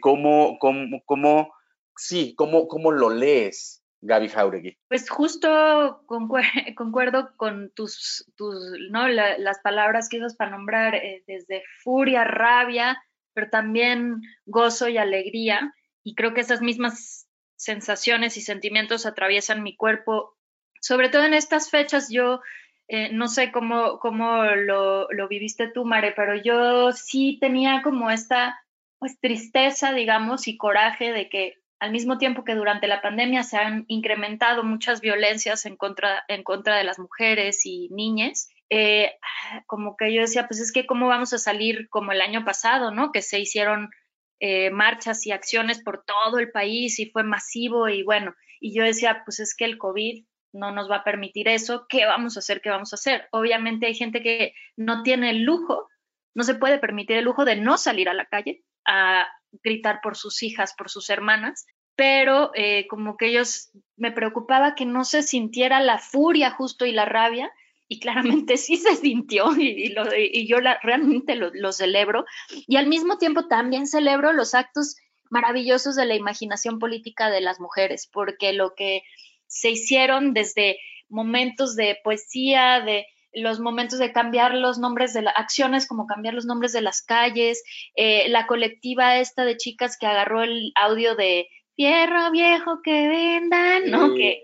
[0.00, 1.52] ¿Cómo, cómo, cómo
[1.96, 4.78] sí, ¿cómo, cómo lo lees, Gaby Jauregui?
[4.88, 6.04] Pues justo
[6.76, 8.54] concuerdo con tus, tus
[8.90, 9.08] ¿no?
[9.08, 13.02] las palabras que usas para nombrar, eh, desde furia, rabia,
[13.32, 15.74] pero también gozo y alegría.
[16.04, 20.36] Y creo que esas mismas sensaciones y sentimientos atraviesan mi cuerpo,
[20.80, 22.08] sobre todo en estas fechas.
[22.10, 22.40] Yo
[22.88, 28.10] eh, no sé cómo, cómo lo, lo, viviste tú, Mare, pero yo sí tenía como
[28.10, 28.58] esta
[28.98, 33.56] pues tristeza, digamos, y coraje de que al mismo tiempo que durante la pandemia se
[33.56, 39.16] han incrementado muchas violencias en contra, en contra de las mujeres y niñas, eh,
[39.66, 42.92] como que yo decía, pues es que cómo vamos a salir como el año pasado,
[42.92, 43.10] ¿no?
[43.10, 43.90] Que se hicieron
[44.38, 48.84] eh, marchas y acciones por todo el país y fue masivo y bueno, y yo
[48.84, 52.38] decía, pues es que el COVID no nos va a permitir eso, ¿qué vamos a
[52.38, 52.60] hacer?
[52.60, 53.26] ¿Qué vamos a hacer?
[53.32, 55.88] Obviamente hay gente que no tiene el lujo,
[56.32, 58.62] no se puede permitir el lujo de no salir a la calle
[59.62, 64.86] gritar por sus hijas, por sus hermanas, pero eh, como que ellos me preocupaba que
[64.86, 67.52] no se sintiera la furia justo y la rabia,
[67.88, 73.18] y claramente sí se sintió y, y, yo realmente lo, lo, celebro, y al mismo
[73.18, 74.96] tiempo también celebro los actos
[75.30, 79.02] maravillosos de la imaginación política de las mujeres, porque lo que
[79.46, 85.34] se hicieron desde momentos de poesía, de los momentos de cambiar los nombres de las
[85.36, 87.62] acciones, como cambiar los nombres de las calles,
[87.94, 93.90] eh, la colectiva esta de chicas que agarró el audio de Fierro viejo que vendan,
[93.90, 94.14] ¿no?
[94.14, 94.42] Que,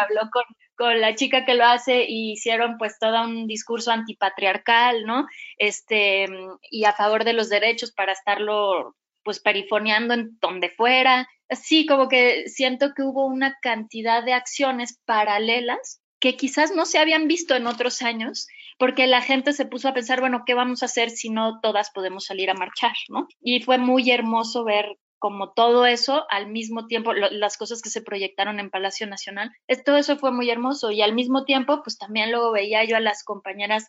[0.00, 0.44] habló con,
[0.76, 5.26] con, la chica que lo hace y hicieron pues todo un discurso antipatriarcal, ¿no?
[5.58, 6.26] Este,
[6.70, 11.28] y a favor de los derechos para estarlo pues perifoneando en donde fuera.
[11.50, 16.98] Así como que siento que hubo una cantidad de acciones paralelas que quizás no se
[16.98, 18.46] habían visto en otros años,
[18.78, 21.90] porque la gente se puso a pensar, bueno, ¿qué vamos a hacer si no todas
[21.90, 23.26] podemos salir a marchar, ¿no?
[23.40, 28.00] Y fue muy hermoso ver como todo eso al mismo tiempo, las cosas que se
[28.00, 29.52] proyectaron en Palacio Nacional,
[29.84, 33.00] todo eso fue muy hermoso y al mismo tiempo, pues también luego veía yo a
[33.00, 33.86] las compañeras,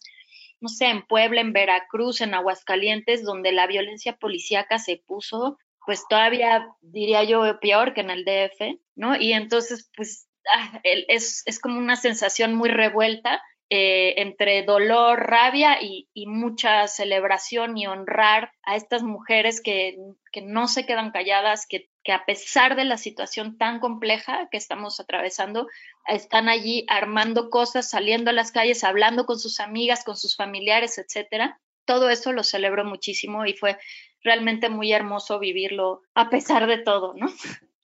[0.59, 6.05] no sé, en Puebla, en Veracruz, en Aguascalientes, donde la violencia policíaca se puso, pues
[6.09, 9.15] todavía diría yo peor que en el DF, ¿no?
[9.15, 10.27] Y entonces, pues
[10.83, 13.41] es, es como una sensación muy revuelta
[13.73, 19.95] eh, entre dolor, rabia y, mucha celebración y honrar a estas mujeres que,
[20.43, 25.69] no se quedan calladas, que, a pesar de la situación tan compleja que estamos atravesando,
[26.05, 30.97] están allí armando cosas, saliendo a las calles, hablando con sus amigas, con sus familiares,
[30.97, 31.57] etcétera.
[31.85, 33.77] Todo eso lo celebro muchísimo y fue
[34.21, 37.27] realmente muy hermoso vivirlo a pesar de todo, ¿no?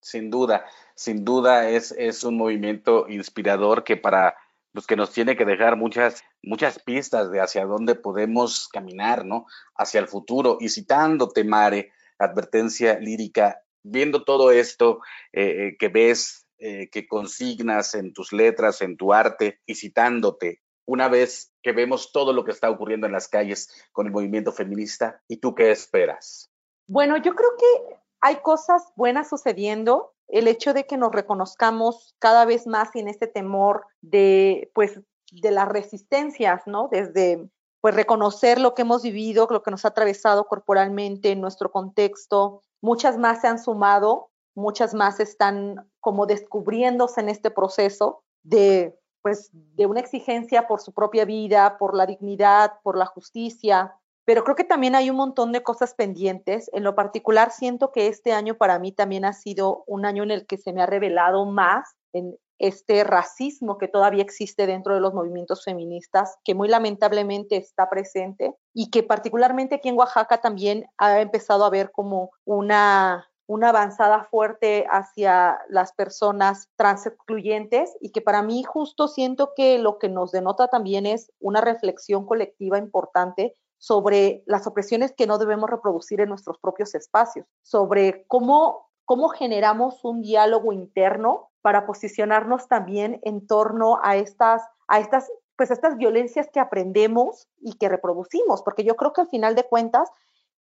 [0.01, 0.65] Sin duda,
[0.97, 4.35] sin duda es, es un movimiento inspirador que para
[4.73, 9.45] pues que nos tiene que dejar muchas, muchas pistas de hacia dónde podemos caminar, ¿no?
[9.75, 10.57] Hacia el futuro.
[10.59, 14.99] Y citándote, Mare, advertencia lírica, viendo todo esto
[15.33, 20.61] eh, eh, que ves eh, que consignas en tus letras, en tu arte y citándote,
[20.85, 24.51] una vez que vemos todo lo que está ocurriendo en las calles con el movimiento
[24.51, 26.49] feminista, ¿y tú qué esperas?
[26.87, 30.13] Bueno, yo creo que hay cosas buenas sucediendo.
[30.27, 34.99] El hecho de que nos reconozcamos cada vez más en este temor de, pues,
[35.31, 36.89] de las resistencias, ¿no?
[36.91, 37.49] Desde,
[37.81, 42.61] pues, reconocer lo que hemos vivido, lo que nos ha atravesado corporalmente en nuestro contexto.
[42.81, 49.49] Muchas más se han sumado, muchas más están como descubriéndose en este proceso de, pues,
[49.53, 53.95] de una exigencia por su propia vida, por la dignidad, por la justicia,
[54.27, 56.69] pero creo que también hay un montón de cosas pendientes.
[56.73, 60.31] En lo particular, siento que este año para mí también ha sido un año en
[60.31, 64.99] el que se me ha revelado más en este racismo que todavía existe dentro de
[64.99, 70.87] los movimientos feministas, que muy lamentablemente está presente y que particularmente aquí en Oaxaca también
[70.97, 78.11] ha empezado a ver como una una avanzada fuerte hacia las personas trans excluyentes y
[78.11, 82.77] que para mí justo siento que lo que nos denota también es una reflexión colectiva
[82.77, 89.29] importante sobre las opresiones que no debemos reproducir en nuestros propios espacios, sobre cómo, cómo
[89.29, 95.97] generamos un diálogo interno para posicionarnos también en torno a estas, a estas, pues estas
[95.97, 100.09] violencias que aprendemos y que reproducimos, porque yo creo que al final de cuentas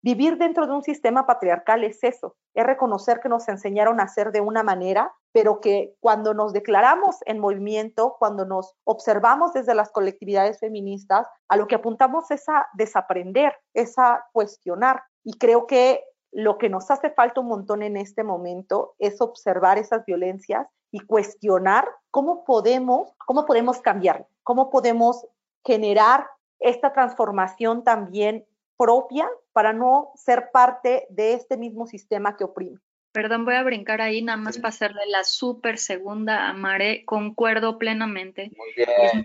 [0.07, 4.31] Vivir dentro de un sistema patriarcal es eso, es reconocer que nos enseñaron a hacer
[4.31, 9.91] de una manera, pero que cuando nos declaramos en movimiento, cuando nos observamos desde las
[9.91, 15.03] colectividades feministas, a lo que apuntamos es a desaprender, es a cuestionar.
[15.25, 19.77] Y creo que lo que nos hace falta un montón en este momento es observar
[19.77, 25.27] esas violencias y cuestionar cómo podemos, cómo podemos cambiar, cómo podemos
[25.65, 26.29] generar
[26.61, 28.47] esta transformación también
[28.77, 32.77] propia para no ser parte de este mismo sistema que oprime.
[33.13, 37.07] Perdón, voy a brincar ahí nada más para hacerle la súper segunda a Mare.
[37.07, 38.51] Concuerdo plenamente.
[38.55, 39.25] Muy bien.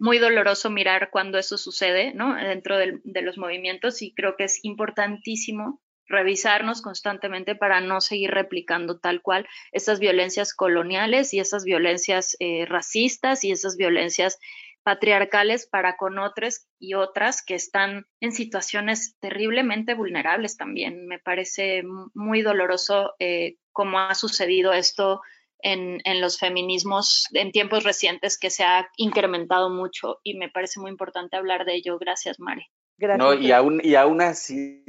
[0.00, 2.34] muy doloroso mirar cuando eso sucede, ¿no?
[2.34, 8.98] Dentro de los movimientos y creo que es importantísimo revisarnos constantemente para no seguir replicando
[8.98, 14.40] tal cual esas violencias coloniales y esas violencias eh, racistas y esas violencias
[14.82, 21.06] patriarcales para con otros y otras que están en situaciones terriblemente vulnerables también.
[21.06, 21.82] Me parece
[22.14, 25.20] muy doloroso eh, cómo ha sucedido esto
[25.62, 30.80] en, en, los feminismos en tiempos recientes que se ha incrementado mucho y me parece
[30.80, 31.98] muy importante hablar de ello.
[31.98, 32.70] Gracias, Mare.
[32.96, 33.18] Gracias.
[33.18, 34.84] No, y aún, y aún así,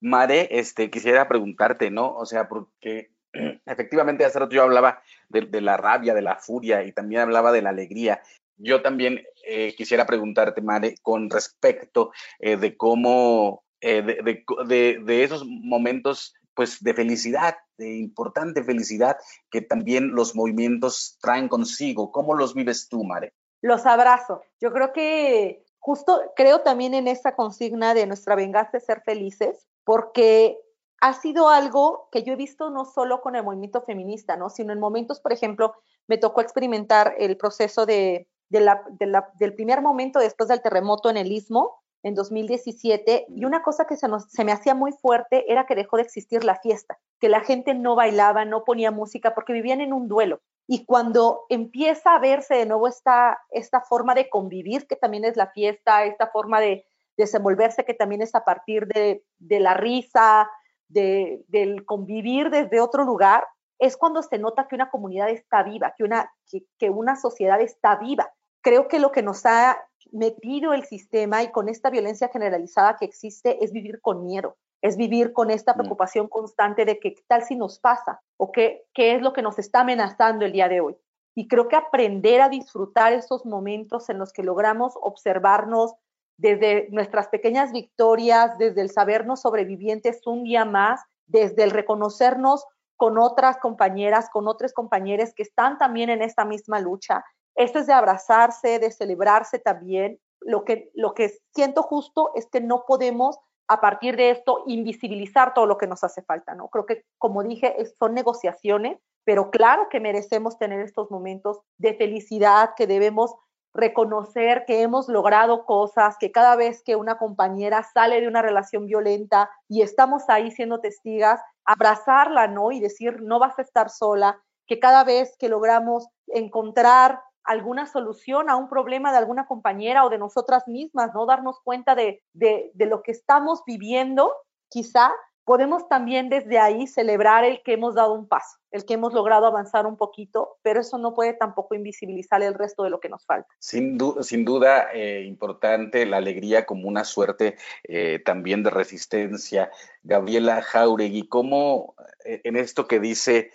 [0.00, 2.14] Mare, este, quisiera preguntarte, ¿no?
[2.14, 3.10] O sea, porque
[3.66, 7.52] efectivamente hace rato yo hablaba de, de, la rabia, de la furia y también hablaba
[7.52, 8.20] de la alegría.
[8.56, 15.44] Yo también eh, quisiera preguntarte, Mare, con respecto eh, de cómo, eh, de, de, esos
[15.46, 19.16] momentos pues de felicidad, de importante felicidad
[19.50, 22.10] que también los movimientos traen consigo.
[22.10, 23.34] ¿Cómo los vives tú, Mare?
[23.60, 24.42] Los abrazo.
[24.60, 29.68] Yo creo que justo creo también en esa consigna de nuestra venganza de ser felices,
[29.84, 30.58] porque
[31.00, 34.50] ha sido algo que yo he visto no solo con el movimiento feminista, ¿no?
[34.50, 35.74] sino en momentos, por ejemplo,
[36.08, 41.82] me tocó experimentar el proceso de del primer momento después del terremoto en el istmo
[42.02, 46.04] en 2017 y una cosa que se, me hacía muy fuerte era que dejó de
[46.04, 50.06] existir la fiesta, que la gente no bailaba, no ponía música porque vivían en un
[50.06, 50.40] duelo.
[50.68, 55.36] Y cuando empieza a verse de nuevo esta, esta forma de convivir, que también es
[55.36, 56.86] la fiesta, esta forma de
[57.16, 60.48] desenvolverse, que también es a partir de, la risa,
[60.88, 63.44] de, del convivir desde otro lugar,
[63.78, 66.32] es cuando se nota que una comunidad está viva, que una,
[66.78, 68.32] que, una sociedad está viva.
[68.62, 69.78] Creo que lo que nos ha
[70.12, 74.96] metido el sistema y con esta violencia generalizada que existe es vivir con miedo, es
[74.96, 75.76] vivir con esta mm.
[75.76, 79.42] preocupación constante de que qué tal si nos pasa o qué, qué es lo que
[79.42, 80.96] nos está amenazando el día de hoy.
[81.34, 85.94] Y creo que aprender a disfrutar esos momentos en los que logramos observarnos
[86.38, 92.64] desde nuestras pequeñas victorias, desde el sabernos sobrevivientes un día más, desde el reconocernos
[92.96, 97.24] con otras compañeras, con otros compañeros que están también en esta misma lucha.
[97.54, 100.18] Esto es de abrazarse, de celebrarse también.
[100.40, 103.38] Lo que, lo que siento justo es que no podemos
[103.68, 106.68] a partir de esto invisibilizar todo lo que nos hace falta, ¿no?
[106.68, 112.74] Creo que, como dije, son negociaciones, pero claro que merecemos tener estos momentos de felicidad,
[112.76, 113.34] que debemos
[113.76, 118.86] reconocer que hemos logrado cosas, que cada vez que una compañera sale de una relación
[118.86, 122.72] violenta y estamos ahí siendo testigas, abrazarla, ¿no?
[122.72, 128.50] Y decir, no vas a estar sola, que cada vez que logramos encontrar alguna solución
[128.50, 131.26] a un problema de alguna compañera o de nosotras mismas, ¿no?
[131.26, 134.32] Darnos cuenta de, de, de lo que estamos viviendo,
[134.68, 135.12] quizá
[135.46, 139.46] podemos también desde ahí celebrar el que hemos dado un paso, el que hemos logrado
[139.46, 143.24] avanzar un poquito, pero eso no puede tampoco invisibilizar el resto de lo que nos
[143.24, 143.48] falta.
[143.60, 149.70] Sin, duda, eh, importante la alegría como una suerte eh, también de resistencia.
[150.02, 151.94] Gabriela Jauregui, ¿cómo
[152.24, 153.52] eh, en esto que dice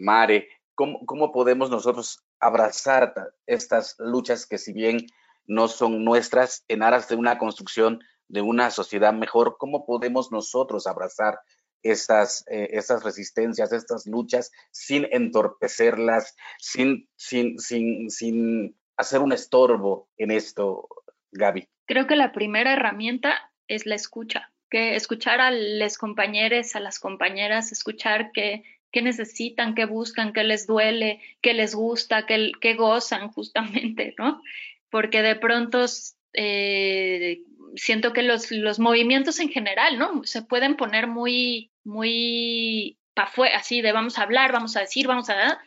[0.00, 3.14] Mare, ¿cómo, ¿cómo podemos nosotros abrazar
[3.46, 5.06] estas luchas que si bien
[5.46, 10.86] no son nuestras en aras de una construcción de una sociedad mejor, ¿cómo podemos nosotros
[10.86, 11.38] abrazar
[11.82, 20.08] estas, eh, estas resistencias, estas luchas, sin entorpecerlas, sin, sin, sin, sin hacer un estorbo
[20.16, 20.88] en esto,
[21.32, 21.68] Gaby?
[21.86, 26.98] Creo que la primera herramienta es la escucha, que escuchar a los compañeros, a las
[26.98, 32.74] compañeras, escuchar qué, qué necesitan, qué buscan, qué les duele, qué les gusta, qué, qué
[32.74, 34.40] gozan justamente, ¿no?
[34.88, 35.84] Porque de pronto
[36.32, 37.42] eh,
[37.76, 40.24] siento que los, los movimientos en general, ¿no?
[40.24, 45.30] Se pueden poner muy, muy pa así de vamos a hablar, vamos a decir, vamos
[45.30, 45.60] a,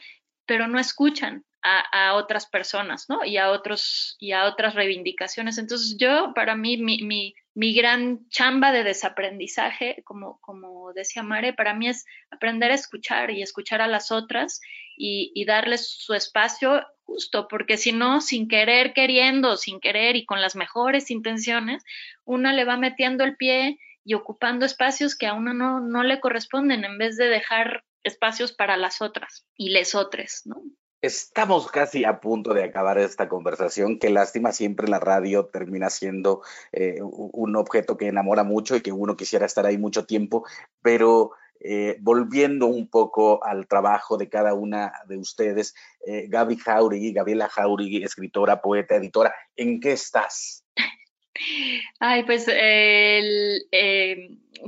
[0.47, 3.25] pero no escuchan a, otras personas, ¿no?
[3.25, 5.57] Y a otros, y a otras reivindicaciones.
[5.57, 11.51] Entonces, yo, para mí, mi, mi, mi gran chamba de desaprendizaje, como, como decía Mare,
[11.51, 14.61] para mí es aprender a escuchar y escuchar a las otras
[14.95, 20.25] y, y darles su espacio justo, porque si no, sin querer, queriendo, sin querer y
[20.25, 21.83] con las mejores intenciones,
[22.23, 26.21] una le va metiendo el pie y ocupando espacios que a uno no, no le
[26.21, 30.63] corresponden en vez de dejar espacios para las otras y les otras, ¿no?
[30.99, 33.99] Estamos casi a punto de acabar esta conversación.
[33.99, 36.41] Qué lástima, siempre la radio termina siendo
[36.71, 40.43] eh, un objeto que enamora mucho y que uno quisiera estar ahí mucho tiempo,
[40.81, 47.13] pero eh, volviendo un poco al trabajo de cada una de ustedes, eh, Gaby Jauregui,
[47.13, 50.65] Gabriela Jauregui, escritora, poeta, editora, ¿en qué estás?
[51.99, 52.47] Ay, pues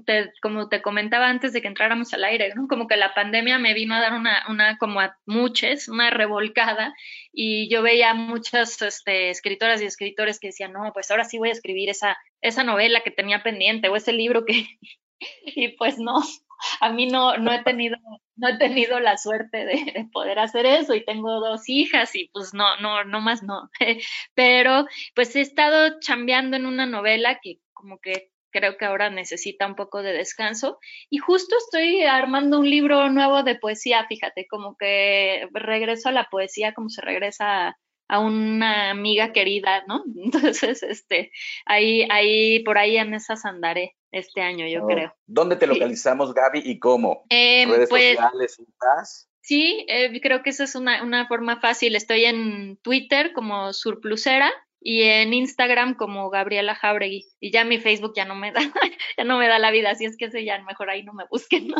[0.07, 2.67] eh, como te comentaba antes de que entráramos al aire, ¿no?
[2.67, 6.93] como que la pandemia me vino a dar una, una como a muchos, una revolcada,
[7.31, 11.49] y yo veía muchas este, escritoras y escritores que decían, no, pues ahora sí voy
[11.49, 14.65] a escribir esa, esa novela que tenía pendiente o ese libro que...
[15.45, 16.21] y pues no,
[16.81, 17.97] a mí no, no he tenido,
[18.35, 22.53] no he tenido la suerte de, poder hacer eso y tengo dos hijas y pues
[22.53, 23.69] no, no, no más no.
[24.33, 24.85] Pero
[25.15, 29.75] pues he estado chambeando en una novela que como que creo que ahora necesita un
[29.75, 30.79] poco de descanso
[31.09, 36.27] y justo estoy armando un libro nuevo de poesía, fíjate, como que regreso a la
[36.29, 37.77] poesía como se regresa
[38.09, 40.03] a una amiga querida, ¿no?
[40.15, 41.31] Entonces, este,
[41.65, 45.13] ahí, ahí, por ahí en esas andaré este año, yo oh, creo.
[45.27, 47.25] ¿Dónde te localizamos, Gaby, y cómo?
[47.29, 49.29] Em, ¿Redes pues, sociales estás?
[49.41, 51.95] Sí, eh, creo que esa es una, una forma fácil.
[51.95, 54.51] Estoy en Twitter como Surplusera
[54.81, 57.27] y en Instagram como Gabriela Jauregui.
[57.39, 58.59] Y ya mi Facebook ya no me da,
[59.17, 61.25] ya no me da la vida, así es que ese ya mejor ahí no me
[61.29, 61.67] busquen.
[61.67, 61.75] ¿no?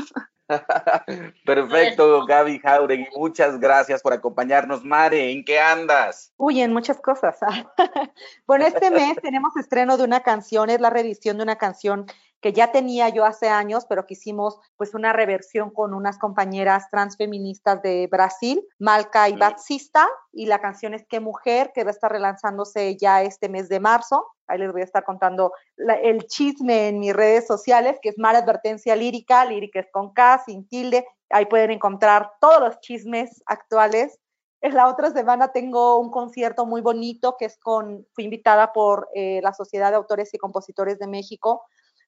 [1.46, 4.84] Perfecto, Gaby Jauregui, muchas gracias por acompañarnos.
[4.84, 6.34] Mare, ¿en qué andas?
[6.38, 7.38] Uy, en muchas cosas.
[8.48, 12.06] bueno, este mes tenemos estreno de una canción, es la reedición de una canción
[12.42, 16.90] que ya tenía yo hace años, pero que hicimos pues una reversión con unas compañeras
[16.90, 21.94] transfeministas de Brasil, Malca y Batsista, y la canción es Qué Mujer, que va a
[21.94, 24.26] estar relanzándose ya este mes de marzo.
[24.48, 28.40] Ahí les voy a estar contando el chisme en mis redes sociales, que es Mala
[28.40, 31.06] Advertencia Lírica, lírica es con K, sin tilde.
[31.30, 34.18] Ahí pueden encontrar todos los chismes actuales.
[34.62, 39.08] En la otra semana tengo un concierto muy bonito que es con, fui invitada por
[39.14, 41.64] eh, la Sociedad de Autores y Compositores de México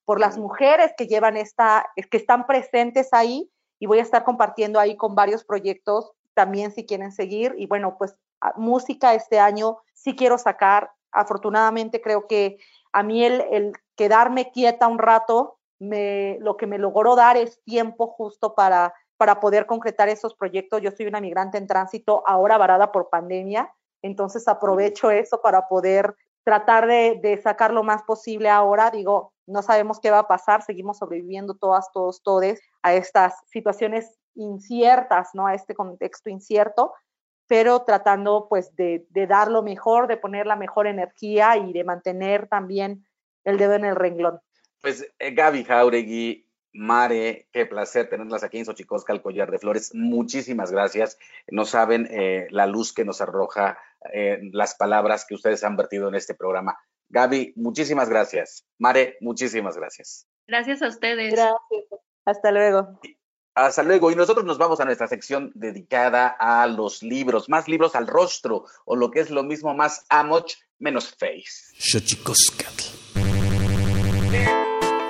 [0.06, 3.50] por las mujeres que llevan esta, que están presentes ahí
[3.80, 7.96] y voy a estar compartiendo ahí con varios proyectos también si quieren seguir y bueno,
[7.98, 8.16] pues
[8.56, 10.92] música este año sí quiero sacar.
[11.12, 12.58] Afortunadamente creo que
[12.94, 17.62] a mí el, el quedarme quieta un rato, me, lo que me logró dar es
[17.64, 20.82] tiempo justo para, para poder concretar esos proyectos.
[20.82, 26.16] Yo soy una migrante en tránsito ahora varada por pandemia, entonces aprovecho eso para poder
[26.44, 28.90] tratar de, de sacar lo más posible ahora.
[28.90, 34.20] Digo, no sabemos qué va a pasar, seguimos sobreviviendo todas, todos, todes a estas situaciones
[34.36, 35.48] inciertas, ¿no?
[35.48, 36.94] A este contexto incierto,
[37.48, 42.48] pero tratando pues de, dar lo mejor, de poner la mejor energía y de mantener
[42.48, 43.06] también
[43.44, 44.40] el dedo en el renglón.
[44.82, 49.94] Pues eh, Gaby Jauregui, Mare, qué placer tenerlas aquí en Xochicosca, el collar de flores.
[49.94, 51.18] Muchísimas gracias.
[51.50, 53.78] No saben eh, la luz que nos arroja
[54.14, 56.80] eh, las palabras que ustedes han vertido en este programa.
[57.12, 58.66] Gaby, muchísimas gracias.
[58.80, 60.28] Mare, muchísimas gracias.
[60.48, 61.32] Gracias a ustedes.
[61.32, 62.02] Gracias.
[62.26, 63.00] Hasta luego.
[63.54, 64.12] Hasta luego.
[64.12, 68.66] Y nosotros nos vamos a nuestra sección dedicada a los libros, más libros al rostro,
[68.86, 71.76] o lo que es lo mismo, más amoch, menos face.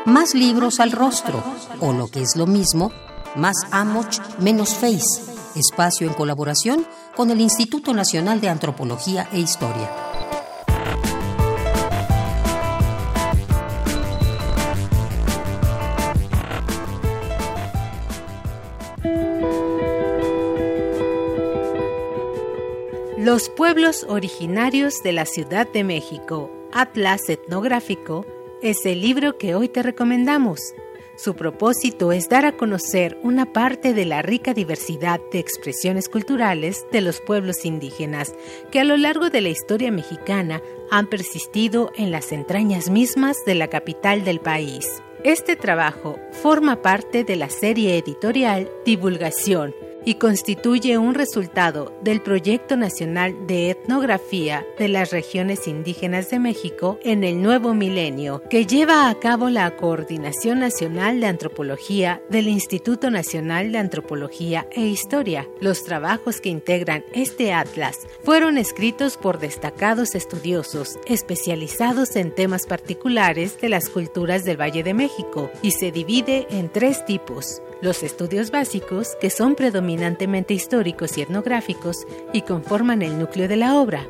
[0.06, 1.43] Más libros al rostro,
[1.80, 2.91] o lo que es lo mismo,
[3.36, 5.22] más Amoch, menos Face,
[5.56, 6.86] espacio en colaboración
[7.16, 9.89] con el Instituto Nacional de Antropología e Historia.
[23.32, 28.26] Los pueblos originarios de la Ciudad de México, Atlas Etnográfico,
[28.62, 30.60] es el libro que hoy te recomendamos.
[31.16, 36.86] Su propósito es dar a conocer una parte de la rica diversidad de expresiones culturales
[36.92, 38.36] de los pueblos indígenas
[38.70, 43.56] que a lo largo de la historia mexicana han persistido en las entrañas mismas de
[43.56, 45.02] la capital del país.
[45.24, 49.74] Este trabajo forma parte de la serie editorial Divulgación,
[50.06, 56.99] y constituye un resultado del Proyecto Nacional de Etnografía de las Regiones Indígenas de México
[57.04, 63.12] en el nuevo milenio, que lleva a cabo la Coordinación Nacional de Antropología del Instituto
[63.12, 65.47] Nacional de Antropología e Historia.
[65.60, 73.60] Los trabajos que integran este atlas fueron escritos por destacados estudiosos especializados en temas particulares
[73.60, 78.52] de las culturas del Valle de México y se divide en tres tipos los estudios
[78.52, 84.08] básicos, que son predominantemente históricos y etnográficos y conforman el núcleo de la obra,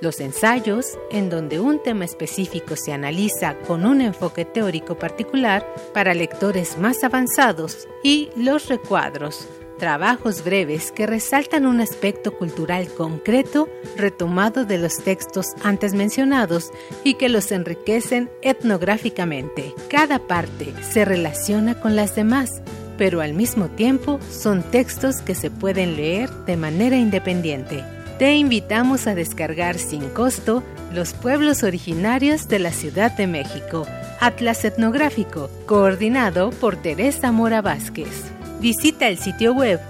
[0.00, 5.64] los ensayos, en donde un tema específico se analiza con un enfoque teórico particular
[5.94, 9.46] para lectores más avanzados, y los recuadros,
[9.78, 16.70] trabajos breves que resaltan un aspecto cultural concreto retomado de los textos antes mencionados
[17.04, 19.74] y que los enriquecen etnográficamente.
[19.88, 22.62] Cada parte se relaciona con las demás,
[23.02, 27.82] pero al mismo tiempo son textos que se pueden leer de manera independiente.
[28.20, 30.62] Te invitamos a descargar sin costo
[30.94, 33.88] Los pueblos originarios de la Ciudad de México,
[34.20, 38.30] Atlas Etnográfico, coordinado por Teresa Mora Vázquez.
[38.60, 39.80] Visita el sitio web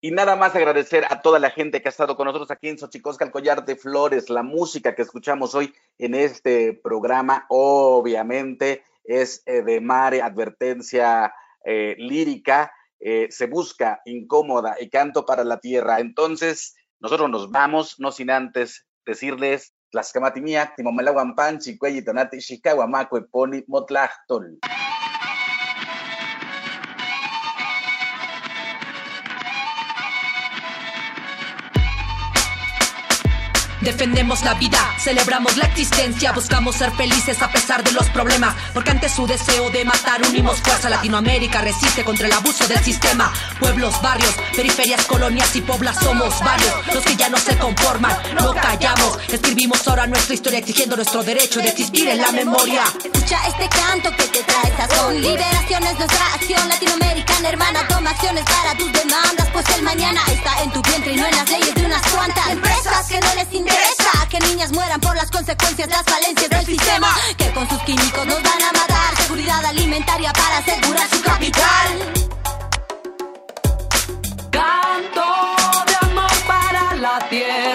[0.00, 2.78] Y nada más agradecer a toda la gente que ha estado con nosotros aquí en
[2.78, 9.42] Xochicosca, el collar de flores, la música que escuchamos hoy en este programa, obviamente es
[9.46, 15.98] eh, de Mare, advertencia eh, lírica, eh, se busca incómoda y canto para la tierra.
[15.98, 23.26] Entonces, nosotros nos vamos, no sin antes decirles Tlaxcamatimiac, Timomelahuan Panchi, Cuelli, Tonati, Xicahua, Macue,
[23.26, 24.62] Poni, Motlachtol.
[33.80, 38.90] Defendemos la vida, celebramos la existencia, buscamos ser felices a pesar de los problemas, porque
[38.90, 40.90] ante su deseo de matar unimos fuerza.
[40.90, 43.32] Latinoamérica resiste contra el abuso del sistema.
[43.58, 48.52] Pueblos, barrios, periferias, colonias y poblas somos varios, los que ya no se conforman, no
[48.52, 49.18] callamos.
[49.32, 52.82] Escribimos ahora nuestra historia exigiendo nuestro derecho de existir en la memoria.
[53.02, 55.22] Escucha este canto que te trae sazón.
[55.22, 57.88] Liberación es nuestra acción latinoamericana, hermana.
[57.88, 61.36] Toma acciones para tus demandas, pues el mañana está en tu vientre y no en
[61.36, 63.69] las leyes de unas cuantas empresas que no les interesan
[64.30, 68.40] que niñas mueran por las consecuencias, las falencias del sistema, que con sus químicos nos
[68.42, 69.16] van a matar.
[69.16, 72.12] Seguridad alimentaria para asegurar su capital.
[74.50, 75.26] Canto
[75.86, 77.69] de amor para la tierra,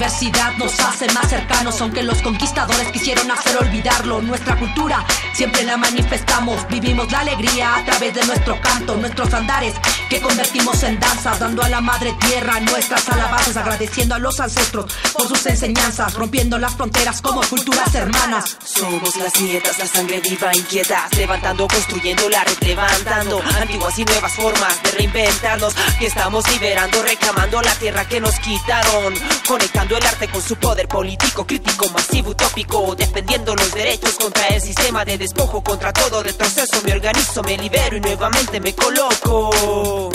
[0.00, 4.22] diversidad nos hace más cercanos, aunque los conquistadores quisieron hacer olvidarlo.
[4.22, 9.74] Nuestra cultura siempre la manifestamos, vivimos la alegría a través de nuestro canto, nuestros andares
[10.08, 14.90] que convertimos en danzas, dando a la madre tierra nuestras alabanzas, agradeciendo a los ancestros
[15.12, 18.56] por sus enseñanzas, rompiendo las fronteras como culturas hermanas.
[18.64, 24.32] Somos las nietas, la sangre viva, inquietas, levantando, construyendo la red, levantando antiguas y nuevas
[24.32, 29.12] formas de reinventarnos, que estamos liberando, reclamando la tierra que nos quitaron
[29.46, 34.60] conectando el arte con su poder político, crítico, masivo, utópico, defendiendo los derechos contra el
[34.60, 40.10] sistema de despojo, contra todo retroceso, me organizo, me libero y nuevamente me coloco.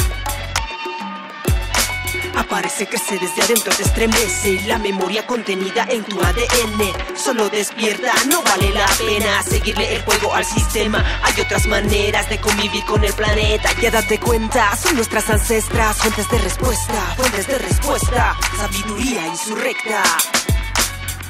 [2.35, 7.15] Aparece, crece desde adentro, te estremece la memoria contenida en tu ADN.
[7.15, 11.03] Solo despierta, no vale la pena seguirle el juego al sistema.
[11.23, 13.69] Hay otras maneras de convivir con el planeta.
[13.81, 20.03] Ya date cuenta, son nuestras ancestras, fuentes de respuesta, fuentes de respuesta, sabiduría insurrecta.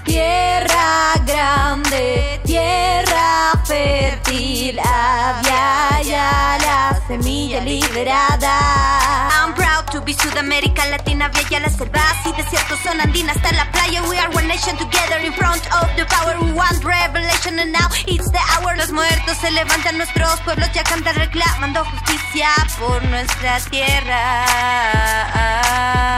[0.06, 9.30] Tierra grande, tierra fértil, había ya la semilla liberada.
[9.32, 13.52] I'm proud to be Sudamérica Latina, había ya las selvas y desiertos son andinas hasta
[13.54, 14.04] la playa.
[14.04, 16.38] We are one nation together in front of the power.
[16.40, 18.76] We want revelation and now it's the hour.
[18.78, 22.50] Los muertos se levantan, nuestros pueblos ya cantan reclamando justicia
[22.80, 24.46] por nuestra tierra.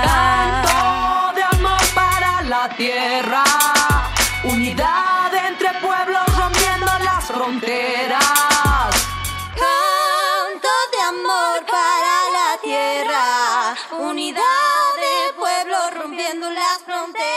[0.04, 3.44] Canto de amor para la tierra.
[7.48, 8.95] Fronteras.
[9.56, 13.76] Canto de amor para la tierra.
[14.10, 14.41] Unidad
[15.04, 17.28] de pueblos rompiendo las fronteras.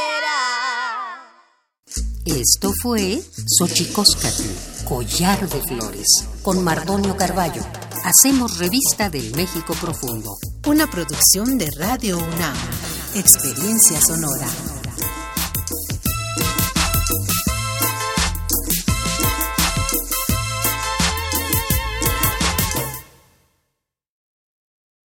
[2.27, 3.23] Esto fue
[3.59, 6.09] Xochicóscatl, Collar de Flores,
[6.43, 7.63] con Mardonio Carballo.
[8.05, 10.37] Hacemos revista del México Profundo.
[10.67, 12.57] Una producción de Radio UNAM.
[13.15, 14.47] Experiencia sonora.